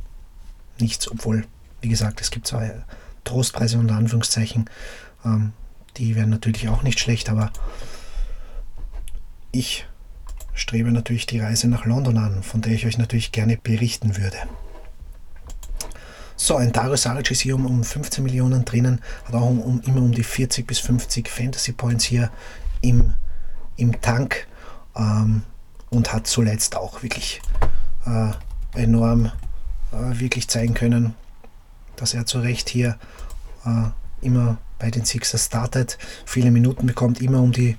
nichts, 0.80 1.10
obwohl, 1.10 1.46
wie 1.82 1.90
gesagt, 1.90 2.22
es 2.22 2.32
gibt 2.32 2.48
zwei 2.48 2.84
Trostpreise 3.24 3.78
unter 3.78 3.96
Anführungszeichen. 3.96 4.70
Ähm, 5.26 5.54
die 5.98 6.16
wären 6.16 6.30
natürlich 6.30 6.70
auch 6.70 6.84
nicht 6.84 7.00
schlecht, 7.00 7.30
aber 7.30 7.52
ich 9.52 9.86
strebe 10.54 10.92
natürlich 10.92 11.26
die 11.26 11.40
Reise 11.40 11.68
nach 11.68 11.86
London 11.86 12.18
an, 12.18 12.44
von 12.44 12.62
der 12.62 12.74
ich 12.74 12.86
euch 12.86 12.98
natürlich 12.98 13.32
gerne 13.32 13.58
berichten 13.58 14.18
würde. 14.18 14.38
So, 16.36 16.56
ein 16.56 16.72
Dario 16.72 16.96
Saric 16.96 17.32
ist 17.32 17.42
hier 17.42 17.56
um, 17.56 17.66
um 17.66 17.84
15 17.84 18.24
Millionen 18.24 18.64
drinnen, 18.64 19.02
hat 19.26 19.36
auch 19.36 19.50
um, 19.50 19.60
um, 19.60 19.82
immer 19.82 20.02
um 20.02 20.14
die 20.14 20.24
40 20.24 20.66
bis 20.66 20.80
50 20.80 21.28
Fantasy 21.28 21.74
Points 21.74 22.06
hier 22.06 22.32
im, 22.82 23.14
im 23.76 24.00
Tank 24.00 24.48
ähm, 24.96 25.44
und 25.90 26.14
hat 26.14 26.28
zuletzt 26.28 26.78
auch 26.78 27.04
wirklich 27.04 27.42
äh, 28.10 28.82
enorm 28.82 29.32
äh, 29.92 30.20
wirklich 30.20 30.48
zeigen 30.48 30.74
können, 30.74 31.14
dass 31.96 32.14
er 32.14 32.26
zu 32.26 32.40
Recht 32.40 32.70
hier 32.70 32.98
äh, 33.66 34.26
immer 34.26 34.58
bei 34.80 34.92
den 34.92 35.06
Sixers 35.06 35.46
startet, 35.46 35.98
viele 36.26 36.52
Minuten 36.52 36.88
bekommt, 36.88 37.22
immer 37.22 37.42
um 37.42 37.52
die 37.52 37.78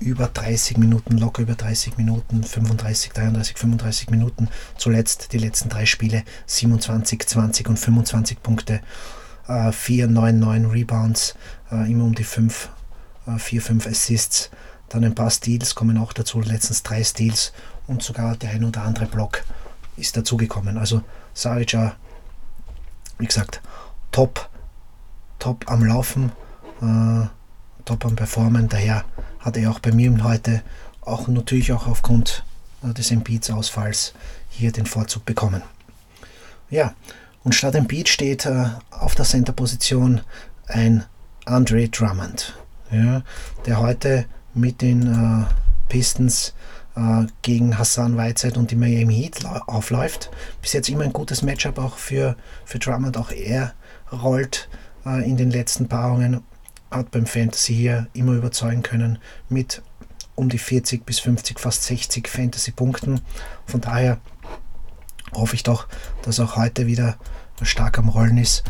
über 0.00 0.26
30 0.26 0.78
Minuten, 0.78 1.16
locker 1.16 1.42
über 1.42 1.54
30 1.54 1.96
Minuten, 1.96 2.42
35, 2.42 3.12
33, 3.12 3.56
35 3.56 4.10
Minuten. 4.10 4.48
Zuletzt 4.76 5.32
die 5.32 5.38
letzten 5.38 5.68
drei 5.68 5.86
Spiele 5.86 6.24
27, 6.46 7.24
20 7.24 7.68
und 7.68 7.78
25 7.78 8.42
Punkte, 8.42 8.80
äh, 9.46 9.70
4, 9.70 10.08
9, 10.08 10.38
9 10.38 10.66
Rebounds, 10.66 11.36
äh, 11.70 11.90
immer 11.90 12.04
um 12.04 12.14
die 12.14 12.24
5, 12.24 12.70
äh, 13.28 13.38
4, 13.38 13.62
5 13.62 13.86
Assists. 13.86 14.50
Dann 14.88 15.04
ein 15.04 15.14
paar 15.14 15.30
Steals 15.30 15.74
kommen 15.74 15.96
auch 15.96 16.12
dazu, 16.12 16.40
letztens 16.40 16.82
drei 16.82 17.04
Steals 17.04 17.52
und 17.86 18.02
sogar 18.02 18.36
der 18.36 18.50
ein 18.50 18.64
oder 18.64 18.82
andere 18.82 19.06
Block 19.06 19.44
ist 19.96 20.16
dazugekommen. 20.16 20.78
Also 20.78 21.02
Saric, 21.34 21.76
wie 23.18 23.26
gesagt, 23.26 23.60
top, 24.10 24.48
top 25.38 25.70
am 25.70 25.84
Laufen, 25.84 26.32
äh, 26.80 27.26
top 27.84 28.04
am 28.04 28.16
Performen. 28.16 28.68
Daher 28.68 29.04
hat 29.40 29.56
er 29.56 29.70
auch 29.70 29.80
bei 29.80 29.92
mir 29.92 30.22
heute, 30.22 30.62
auch 31.00 31.28
natürlich 31.28 31.72
auch 31.72 31.86
aufgrund 31.86 32.44
äh, 32.82 32.92
des 32.92 33.10
Embiid-Ausfalls, 33.10 34.14
hier 34.50 34.72
den 34.72 34.86
Vorzug 34.86 35.24
bekommen. 35.24 35.62
Ja, 36.70 36.94
und 37.44 37.54
statt 37.54 37.74
Embiid 37.74 38.08
steht 38.08 38.46
äh, 38.46 38.66
auf 38.90 39.14
der 39.14 39.24
Center-Position 39.24 40.20
ein 40.68 41.04
Andre 41.44 41.88
Drummond, 41.88 42.54
ja, 42.90 43.22
der 43.66 43.80
heute 43.80 44.26
mit 44.54 44.80
den 44.80 45.02
äh, 45.42 45.44
Pistons 45.88 46.54
äh, 46.96 47.26
gegen 47.42 47.78
Hassan 47.78 48.16
Whiteside 48.16 48.58
und 48.58 48.70
die 48.70 48.76
Miami 48.76 49.14
Heat 49.14 49.44
aufläuft. 49.66 50.30
Bis 50.60 50.72
jetzt 50.72 50.88
immer 50.88 51.04
ein 51.04 51.12
gutes 51.12 51.42
Matchup 51.42 51.78
auch 51.78 51.96
für, 51.96 52.36
für 52.64 52.78
Drummond. 52.78 53.16
Auch 53.16 53.30
er 53.30 53.74
rollt 54.12 54.68
äh, 55.06 55.28
in 55.28 55.36
den 55.36 55.50
letzten 55.50 55.88
Paarungen, 55.88 56.42
hat 56.90 57.10
beim 57.10 57.26
Fantasy 57.26 57.74
hier 57.74 58.06
immer 58.12 58.32
überzeugen 58.32 58.82
können 58.82 59.18
mit 59.48 59.82
um 60.34 60.48
die 60.48 60.58
40 60.58 61.04
bis 61.04 61.20
50, 61.20 61.58
fast 61.58 61.84
60 61.84 62.28
Fantasy-Punkten. 62.28 63.20
Von 63.66 63.80
daher 63.80 64.18
hoffe 65.34 65.54
ich 65.54 65.62
doch, 65.62 65.88
dass 66.22 66.40
auch 66.40 66.56
heute 66.56 66.86
wieder 66.86 67.16
stark 67.62 67.98
am 67.98 68.08
Rollen 68.08 68.38
ist. 68.38 68.64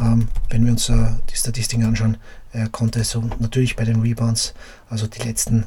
Ähm, 0.00 0.28
wenn 0.48 0.64
wir 0.64 0.72
uns 0.72 0.88
äh, 0.88 1.10
die 1.30 1.36
Statistiken 1.36 1.84
anschauen, 1.84 2.16
er 2.52 2.68
konnte 2.68 3.02
so 3.04 3.22
natürlich 3.38 3.76
bei 3.76 3.84
den 3.84 4.00
Rebounds, 4.00 4.54
also 4.88 5.06
die 5.06 5.22
letzten 5.22 5.66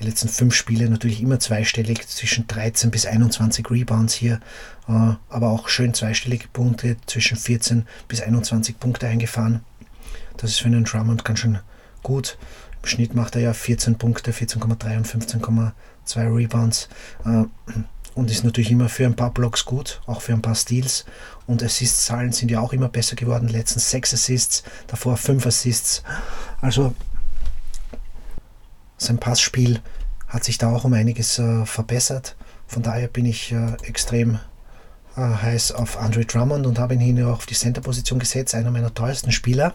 die 0.00 0.06
letzten 0.06 0.28
fünf 0.28 0.54
Spiele 0.54 0.88
natürlich 0.88 1.20
immer 1.20 1.38
zweistellig, 1.38 2.08
zwischen 2.08 2.46
13 2.46 2.90
bis 2.90 3.06
21 3.06 3.70
Rebounds 3.70 4.14
hier, 4.14 4.40
äh, 4.88 4.92
aber 5.28 5.50
auch 5.50 5.68
schön 5.68 5.94
zweistellige 5.94 6.48
Punkte, 6.48 6.96
zwischen 7.06 7.36
14 7.36 7.86
bis 8.08 8.22
21 8.22 8.78
Punkte 8.78 9.06
eingefahren. 9.06 9.60
Das 10.36 10.50
ist 10.50 10.60
für 10.60 10.66
einen 10.66 10.84
Drummond 10.84 11.24
ganz 11.24 11.40
schön 11.40 11.58
gut. 12.02 12.38
Im 12.82 12.88
Schnitt 12.88 13.14
macht 13.14 13.36
er 13.36 13.42
ja 13.42 13.52
14 13.52 13.98
Punkte, 13.98 14.32
14,3 14.32 14.96
und 14.96 15.06
15,2 15.06 16.36
Rebounds. 16.36 16.88
Äh, 17.24 17.44
und 18.14 18.30
ist 18.30 18.42
natürlich 18.42 18.72
immer 18.72 18.88
für 18.88 19.06
ein 19.06 19.14
paar 19.14 19.30
Blocks 19.30 19.64
gut, 19.64 20.00
auch 20.06 20.20
für 20.20 20.32
ein 20.32 20.42
paar 20.42 20.54
Steals. 20.54 21.04
Und 21.46 21.62
Assist-Zahlen 21.62 22.32
sind 22.32 22.50
ja 22.50 22.60
auch 22.60 22.72
immer 22.72 22.88
besser 22.88 23.16
geworden. 23.16 23.48
Letztens 23.48 23.90
6 23.90 24.14
Assists, 24.14 24.62
davor 24.88 25.16
5 25.16 25.46
Assists. 25.46 26.02
Also 26.60 26.94
sein 29.00 29.18
Passspiel 29.18 29.80
hat 30.28 30.44
sich 30.44 30.58
da 30.58 30.72
auch 30.72 30.84
um 30.84 30.92
einiges 30.92 31.38
äh, 31.38 31.64
verbessert. 31.64 32.36
Von 32.66 32.82
daher 32.82 33.08
bin 33.08 33.24
ich 33.24 33.50
äh, 33.50 33.72
extrem 33.82 34.38
äh, 35.16 35.20
heiß 35.20 35.72
auf 35.72 35.98
Andre 35.98 36.24
Drummond 36.24 36.66
und 36.66 36.78
habe 36.78 36.94
ihn 36.94 37.00
hier 37.00 37.28
auf 37.28 37.46
die 37.46 37.54
Center-Position 37.54 38.18
gesetzt, 38.18 38.54
einer 38.54 38.70
meiner 38.70 38.94
teuersten 38.94 39.32
Spieler, 39.32 39.74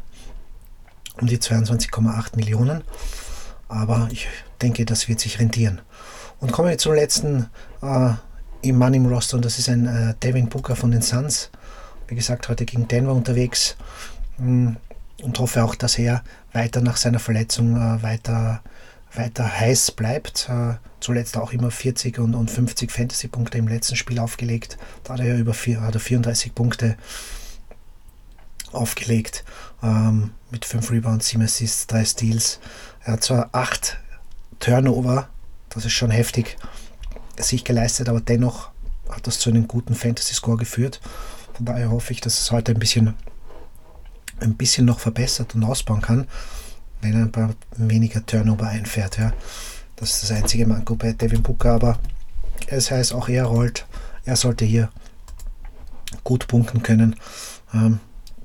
um 1.20 1.28
die 1.28 1.38
22,8 1.38 2.36
Millionen. 2.38 2.84
Aber 3.68 4.08
ich 4.12 4.28
denke, 4.62 4.86
das 4.86 5.08
wird 5.08 5.20
sich 5.20 5.40
rentieren. 5.40 5.82
Und 6.40 6.52
kommen 6.52 6.70
wir 6.70 6.78
zum 6.78 6.94
letzten 6.94 7.50
äh, 7.82 8.12
im 8.62 8.78
Mann 8.78 8.94
im 8.94 9.08
Roster 9.08 9.38
und 9.38 9.46
das 9.46 9.60
ist 9.60 9.70
ein 9.70 9.88
äh, 9.88 10.14
Devin 10.22 10.50
Booker 10.50 10.76
von 10.76 10.92
den 10.92 11.02
Suns. 11.02 11.50
Wie 12.08 12.16
gesagt, 12.16 12.48
heute 12.48 12.66
gegen 12.66 12.88
Denver 12.88 13.14
unterwegs 13.14 13.76
mh, 14.38 14.46
hm, 14.46 14.78
und 15.24 15.40
hoffe 15.40 15.64
auch, 15.64 15.76
dass 15.76 15.98
er 15.98 16.24
weiter 16.54 16.82
nach 16.82 16.98
seiner 16.98 17.20
Verletzung 17.20 17.76
äh, 17.76 18.04
weiter 18.04 18.62
weiter 19.18 19.60
heiß 19.60 19.92
bleibt. 19.92 20.50
Äh, 20.50 20.76
zuletzt 21.00 21.38
auch 21.38 21.52
immer 21.54 21.72
40 21.72 22.20
und, 22.20 22.36
und 22.36 22.50
50 22.50 22.92
Fantasy-Punkte 22.92 23.58
im 23.58 23.68
letzten 23.68 23.96
Spiel 23.96 24.20
aufgelegt. 24.20 24.78
Da 25.04 25.14
hat 25.14 25.20
er 25.20 25.28
ja 25.28 25.36
über 25.36 25.54
vier, 25.54 25.82
hat 25.82 25.94
er 25.94 26.00
34 26.00 26.56
Punkte 26.56 26.98
aufgelegt. 28.72 29.44
Ähm, 29.84 30.32
mit 30.52 30.66
5 30.66 30.92
Rebounds, 30.92 31.28
7 31.28 31.44
Assists, 31.44 31.88
3 31.88 32.06
Steals. 32.06 32.60
Er 33.04 33.14
hat 33.14 33.24
zwar 33.24 33.50
8 33.52 33.98
Turnover, 34.60 35.30
das 35.70 35.86
ist 35.86 35.94
schon 35.94 36.12
heftig, 36.12 36.58
sich 37.38 37.64
geleistet, 37.64 38.10
aber 38.10 38.22
dennoch 38.22 38.72
hat 39.10 39.28
das 39.28 39.40
zu 39.40 39.50
einem 39.50 39.68
guten 39.68 39.96
Fantasy-Score 39.96 40.58
geführt. 40.58 41.02
Von 41.54 41.66
daher 41.66 41.92
hoffe 41.92 42.14
ich, 42.14 42.22
dass 42.22 42.40
es 42.40 42.52
heute 42.52 42.72
ein 42.72 42.80
bisschen, 42.80 43.14
ein 44.40 44.56
bisschen 44.56 44.86
noch 44.86 45.00
verbessert 45.00 45.56
und 45.56 45.64
ausbauen 45.64 46.02
kann 46.02 46.28
wenn 47.06 47.14
er 47.14 47.26
ein 47.26 47.32
paar 47.32 47.54
weniger 47.78 48.26
Turnover 48.26 48.68
einfährt. 48.68 49.20
Ja. 49.20 49.32
Das 49.96 50.12
ist 50.12 50.24
das 50.24 50.32
einzige 50.32 50.66
Manko 50.66 50.96
bei 50.96 51.14
Devin 51.14 51.44
Booker, 51.44 51.74
aber 51.74 52.00
es 52.68 52.90
heißt 52.90 53.14
auch 53.14 53.30
er 53.30 53.46
rollt. 53.46 53.86
Er 54.26 54.36
sollte 54.36 54.66
hier 54.66 54.90
gut 56.24 56.48
punkten 56.48 56.82
können. 56.82 57.16
Ähm, 57.74 58.00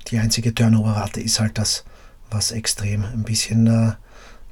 die 0.08 0.18
einzige 0.18 0.54
Turnover-Rate 0.54 1.20
ist 1.20 1.40
halt 1.40 1.56
das, 1.56 1.84
was 2.30 2.50
extrem 2.52 3.04
ein 3.04 3.22
bisschen 3.22 3.66
äh, 3.66 3.92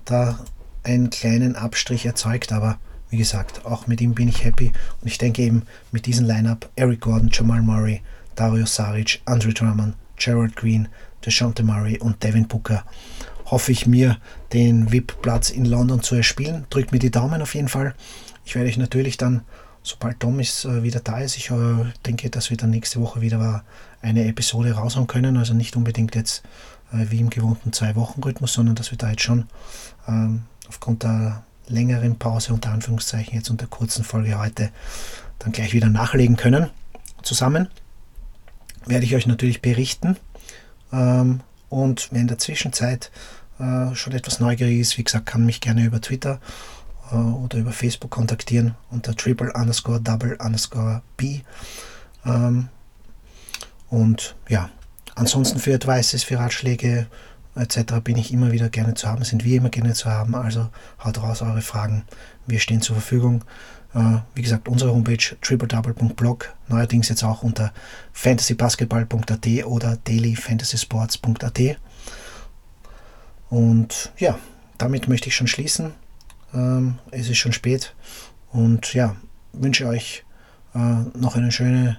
da 0.06 0.38
einen 0.84 1.10
kleinen 1.10 1.54
Abstrich 1.54 2.06
erzeugt, 2.06 2.52
aber 2.52 2.78
wie 3.10 3.18
gesagt, 3.18 3.66
auch 3.66 3.86
mit 3.86 4.00
ihm 4.00 4.14
bin 4.14 4.28
ich 4.28 4.44
happy 4.44 4.72
und 5.02 5.08
ich 5.08 5.18
denke 5.18 5.42
eben 5.42 5.62
mit 5.92 6.06
diesem 6.06 6.26
Lineup 6.26 6.68
Eric 6.76 7.00
Gordon, 7.00 7.30
Jamal 7.30 7.62
Murray, 7.62 8.02
Dario 8.36 8.64
Saric, 8.64 9.20
Andre 9.26 9.52
Drummond, 9.52 9.96
Gerald 10.16 10.56
Green, 10.56 10.88
DeShante 11.24 11.62
Murray 11.62 11.98
und 11.98 12.22
Devin 12.22 12.48
Booker 12.48 12.84
hoffe 13.50 13.72
ich 13.72 13.86
mir, 13.86 14.18
den 14.52 14.92
VIP-Platz 14.92 15.50
in 15.50 15.64
London 15.64 16.02
zu 16.02 16.14
erspielen. 16.14 16.66
Drückt 16.70 16.92
mir 16.92 16.98
die 16.98 17.10
Daumen 17.10 17.42
auf 17.42 17.54
jeden 17.54 17.68
Fall. 17.68 17.94
Ich 18.44 18.54
werde 18.54 18.68
euch 18.68 18.78
natürlich 18.78 19.16
dann, 19.16 19.42
sobald 19.82 20.20
Tom 20.20 20.40
ist, 20.40 20.64
äh, 20.64 20.82
wieder 20.82 21.00
da 21.00 21.18
ist, 21.18 21.36
ich 21.36 21.50
äh, 21.50 21.84
denke, 22.06 22.30
dass 22.30 22.50
wir 22.50 22.56
dann 22.56 22.70
nächste 22.70 23.00
Woche 23.00 23.20
wieder 23.20 23.64
eine 24.00 24.26
Episode 24.26 24.72
raushauen 24.72 25.06
können. 25.06 25.36
Also 25.36 25.54
nicht 25.54 25.76
unbedingt 25.76 26.14
jetzt 26.14 26.42
äh, 26.92 27.10
wie 27.10 27.20
im 27.20 27.30
gewohnten 27.30 27.72
Zwei-Wochen-Rhythmus, 27.72 28.52
sondern 28.52 28.74
dass 28.74 28.90
wir 28.90 28.98
da 28.98 29.10
jetzt 29.10 29.22
schon 29.22 29.46
ähm, 30.06 30.42
aufgrund 30.68 31.02
der 31.02 31.42
längeren 31.68 32.18
Pause, 32.18 32.54
unter 32.54 32.70
Anführungszeichen, 32.70 33.34
jetzt 33.34 33.50
unter 33.50 33.66
kurzen 33.66 34.04
Folge 34.04 34.38
heute, 34.38 34.70
dann 35.38 35.52
gleich 35.52 35.72
wieder 35.72 35.88
nachlegen 35.88 36.36
können. 36.36 36.70
Zusammen 37.22 37.68
werde 38.86 39.04
ich 39.04 39.14
euch 39.14 39.26
natürlich 39.26 39.60
berichten. 39.60 40.16
Ähm, 40.92 41.40
und 41.68 42.08
wer 42.10 42.20
in 42.20 42.28
der 42.28 42.38
Zwischenzeit 42.38 43.10
äh, 43.58 43.94
schon 43.94 44.12
etwas 44.12 44.40
neugierig 44.40 44.78
ist, 44.78 44.98
wie 44.98 45.04
gesagt, 45.04 45.26
kann 45.26 45.44
mich 45.44 45.60
gerne 45.60 45.84
über 45.84 46.00
Twitter 46.00 46.40
äh, 47.10 47.16
oder 47.16 47.58
über 47.58 47.72
Facebook 47.72 48.10
kontaktieren 48.10 48.74
unter 48.90 49.14
triple 49.14 49.52
underscore 49.52 50.00
double 50.00 50.36
underscore 50.40 51.02
b. 51.16 51.40
Ähm, 52.24 52.68
und 53.88 54.36
ja, 54.48 54.70
ansonsten 55.14 55.58
für 55.58 55.74
Advices, 55.74 56.22
für 56.22 56.38
Ratschläge 56.38 57.06
etc. 57.54 57.94
bin 58.02 58.16
ich 58.16 58.32
immer 58.32 58.52
wieder 58.52 58.68
gerne 58.68 58.94
zu 58.94 59.08
haben, 59.08 59.24
sind 59.24 59.44
wir 59.44 59.56
immer 59.56 59.70
gerne 59.70 59.94
zu 59.94 60.10
haben. 60.10 60.34
Also 60.34 60.68
haut 61.02 61.20
raus 61.22 61.42
eure 61.42 61.62
Fragen. 61.62 62.04
Wir 62.46 62.60
stehen 62.60 62.80
zur 62.80 62.96
Verfügung. 62.96 63.44
Äh, 63.94 64.18
wie 64.34 64.42
gesagt, 64.42 64.68
unsere 64.68 64.92
Homepage 64.92 65.36
tripledouble.blog, 65.40 66.54
neuerdings 66.68 67.08
jetzt 67.08 67.22
auch 67.22 67.42
unter 67.42 67.72
fantasybasketball.at 68.12 69.64
oder 69.64 69.96
dailyfantasysports.at. 69.96 71.78
Und 73.48 74.12
ja, 74.18 74.38
damit 74.76 75.08
möchte 75.08 75.28
ich 75.28 75.36
schon 75.36 75.46
schließen. 75.46 75.94
Ähm, 76.54 76.98
es 77.10 77.28
ist 77.28 77.38
schon 77.38 77.52
spät 77.52 77.94
und 78.52 78.94
ja, 78.94 79.16
wünsche 79.52 79.86
euch 79.86 80.24
äh, 80.74 80.78
noch 81.18 81.36
eine 81.36 81.52
schöne 81.52 81.98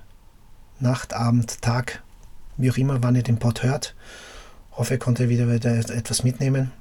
Nacht, 0.79 1.13
Abend, 1.13 1.61
Tag, 1.61 2.03
wie 2.57 2.71
auch 2.71 2.77
immer, 2.77 3.03
wann 3.03 3.15
ihr 3.15 3.23
den 3.23 3.39
Pod 3.39 3.63
hört. 3.63 3.95
Hoffe, 4.71 4.93
ihr 4.95 4.99
konntet 4.99 5.29
wieder, 5.29 5.51
wieder 5.51 5.75
etwas 5.75 6.23
mitnehmen 6.23 6.71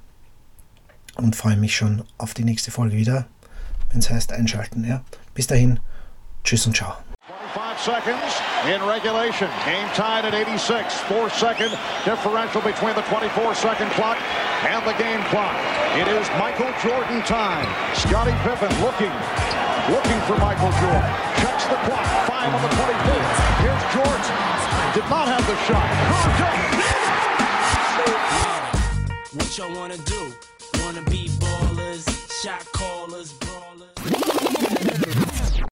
und 1.15 1.35
freue 1.35 1.57
mich 1.57 1.75
schon 1.75 2.03
auf 2.17 2.33
die 2.33 2.45
nächste 2.45 2.71
Folge 2.71 2.95
wieder, 2.95 3.27
wenn 3.89 3.99
es 3.99 4.09
heißt 4.09 4.33
einschalten. 4.33 4.83
Ja. 4.87 5.01
Bis 5.33 5.47
dahin, 5.47 5.79
tschüss 6.43 6.65
und 6.67 6.75
ciao. 6.75 6.97
25 7.53 7.79
seconds 7.79 8.41
in 8.67 8.81
regulation. 8.85 9.49
Game 9.65 9.89
tied 9.95 10.25
at 10.25 10.33
86. 10.33 10.93
Four 11.09 11.29
second 11.29 11.71
differential 12.05 12.61
between 12.61 12.93
the 12.95 13.01
24 13.09 13.55
second 13.55 13.89
clock 13.91 14.17
and 14.67 14.85
the 14.85 14.93
game 15.01 15.21
clock. 15.31 15.55
It 15.97 16.07
is 16.07 16.27
Michael 16.37 16.69
Jordan 16.83 17.21
time. 17.23 17.65
Scotty 17.95 18.35
Pippen 18.45 18.69
looking, 18.85 19.13
looking 19.89 20.19
for 20.27 20.37
Michael 20.37 20.71
Jordan. 20.77 21.09
Checks 21.41 21.65
the 21.65 21.79
clock. 21.87 22.19
time 22.27 22.53
on 22.55 22.61
the 22.61 22.69
24. 22.69 23.19
Here's 23.63 23.83
Jordan. 23.93 24.59
Did 24.93 25.07
not 25.09 25.27
have 25.27 25.45
the 25.45 25.57
shot. 25.67 25.89
What 29.33 29.57
y'all 29.57 29.75
wanna 29.75 29.97
do? 29.97 30.33
Wanna 30.83 31.01
be 31.03 31.29
ballers, 31.39 32.05
shot 32.41 32.65
callers, 32.71 33.33
brawlers. 33.33 33.48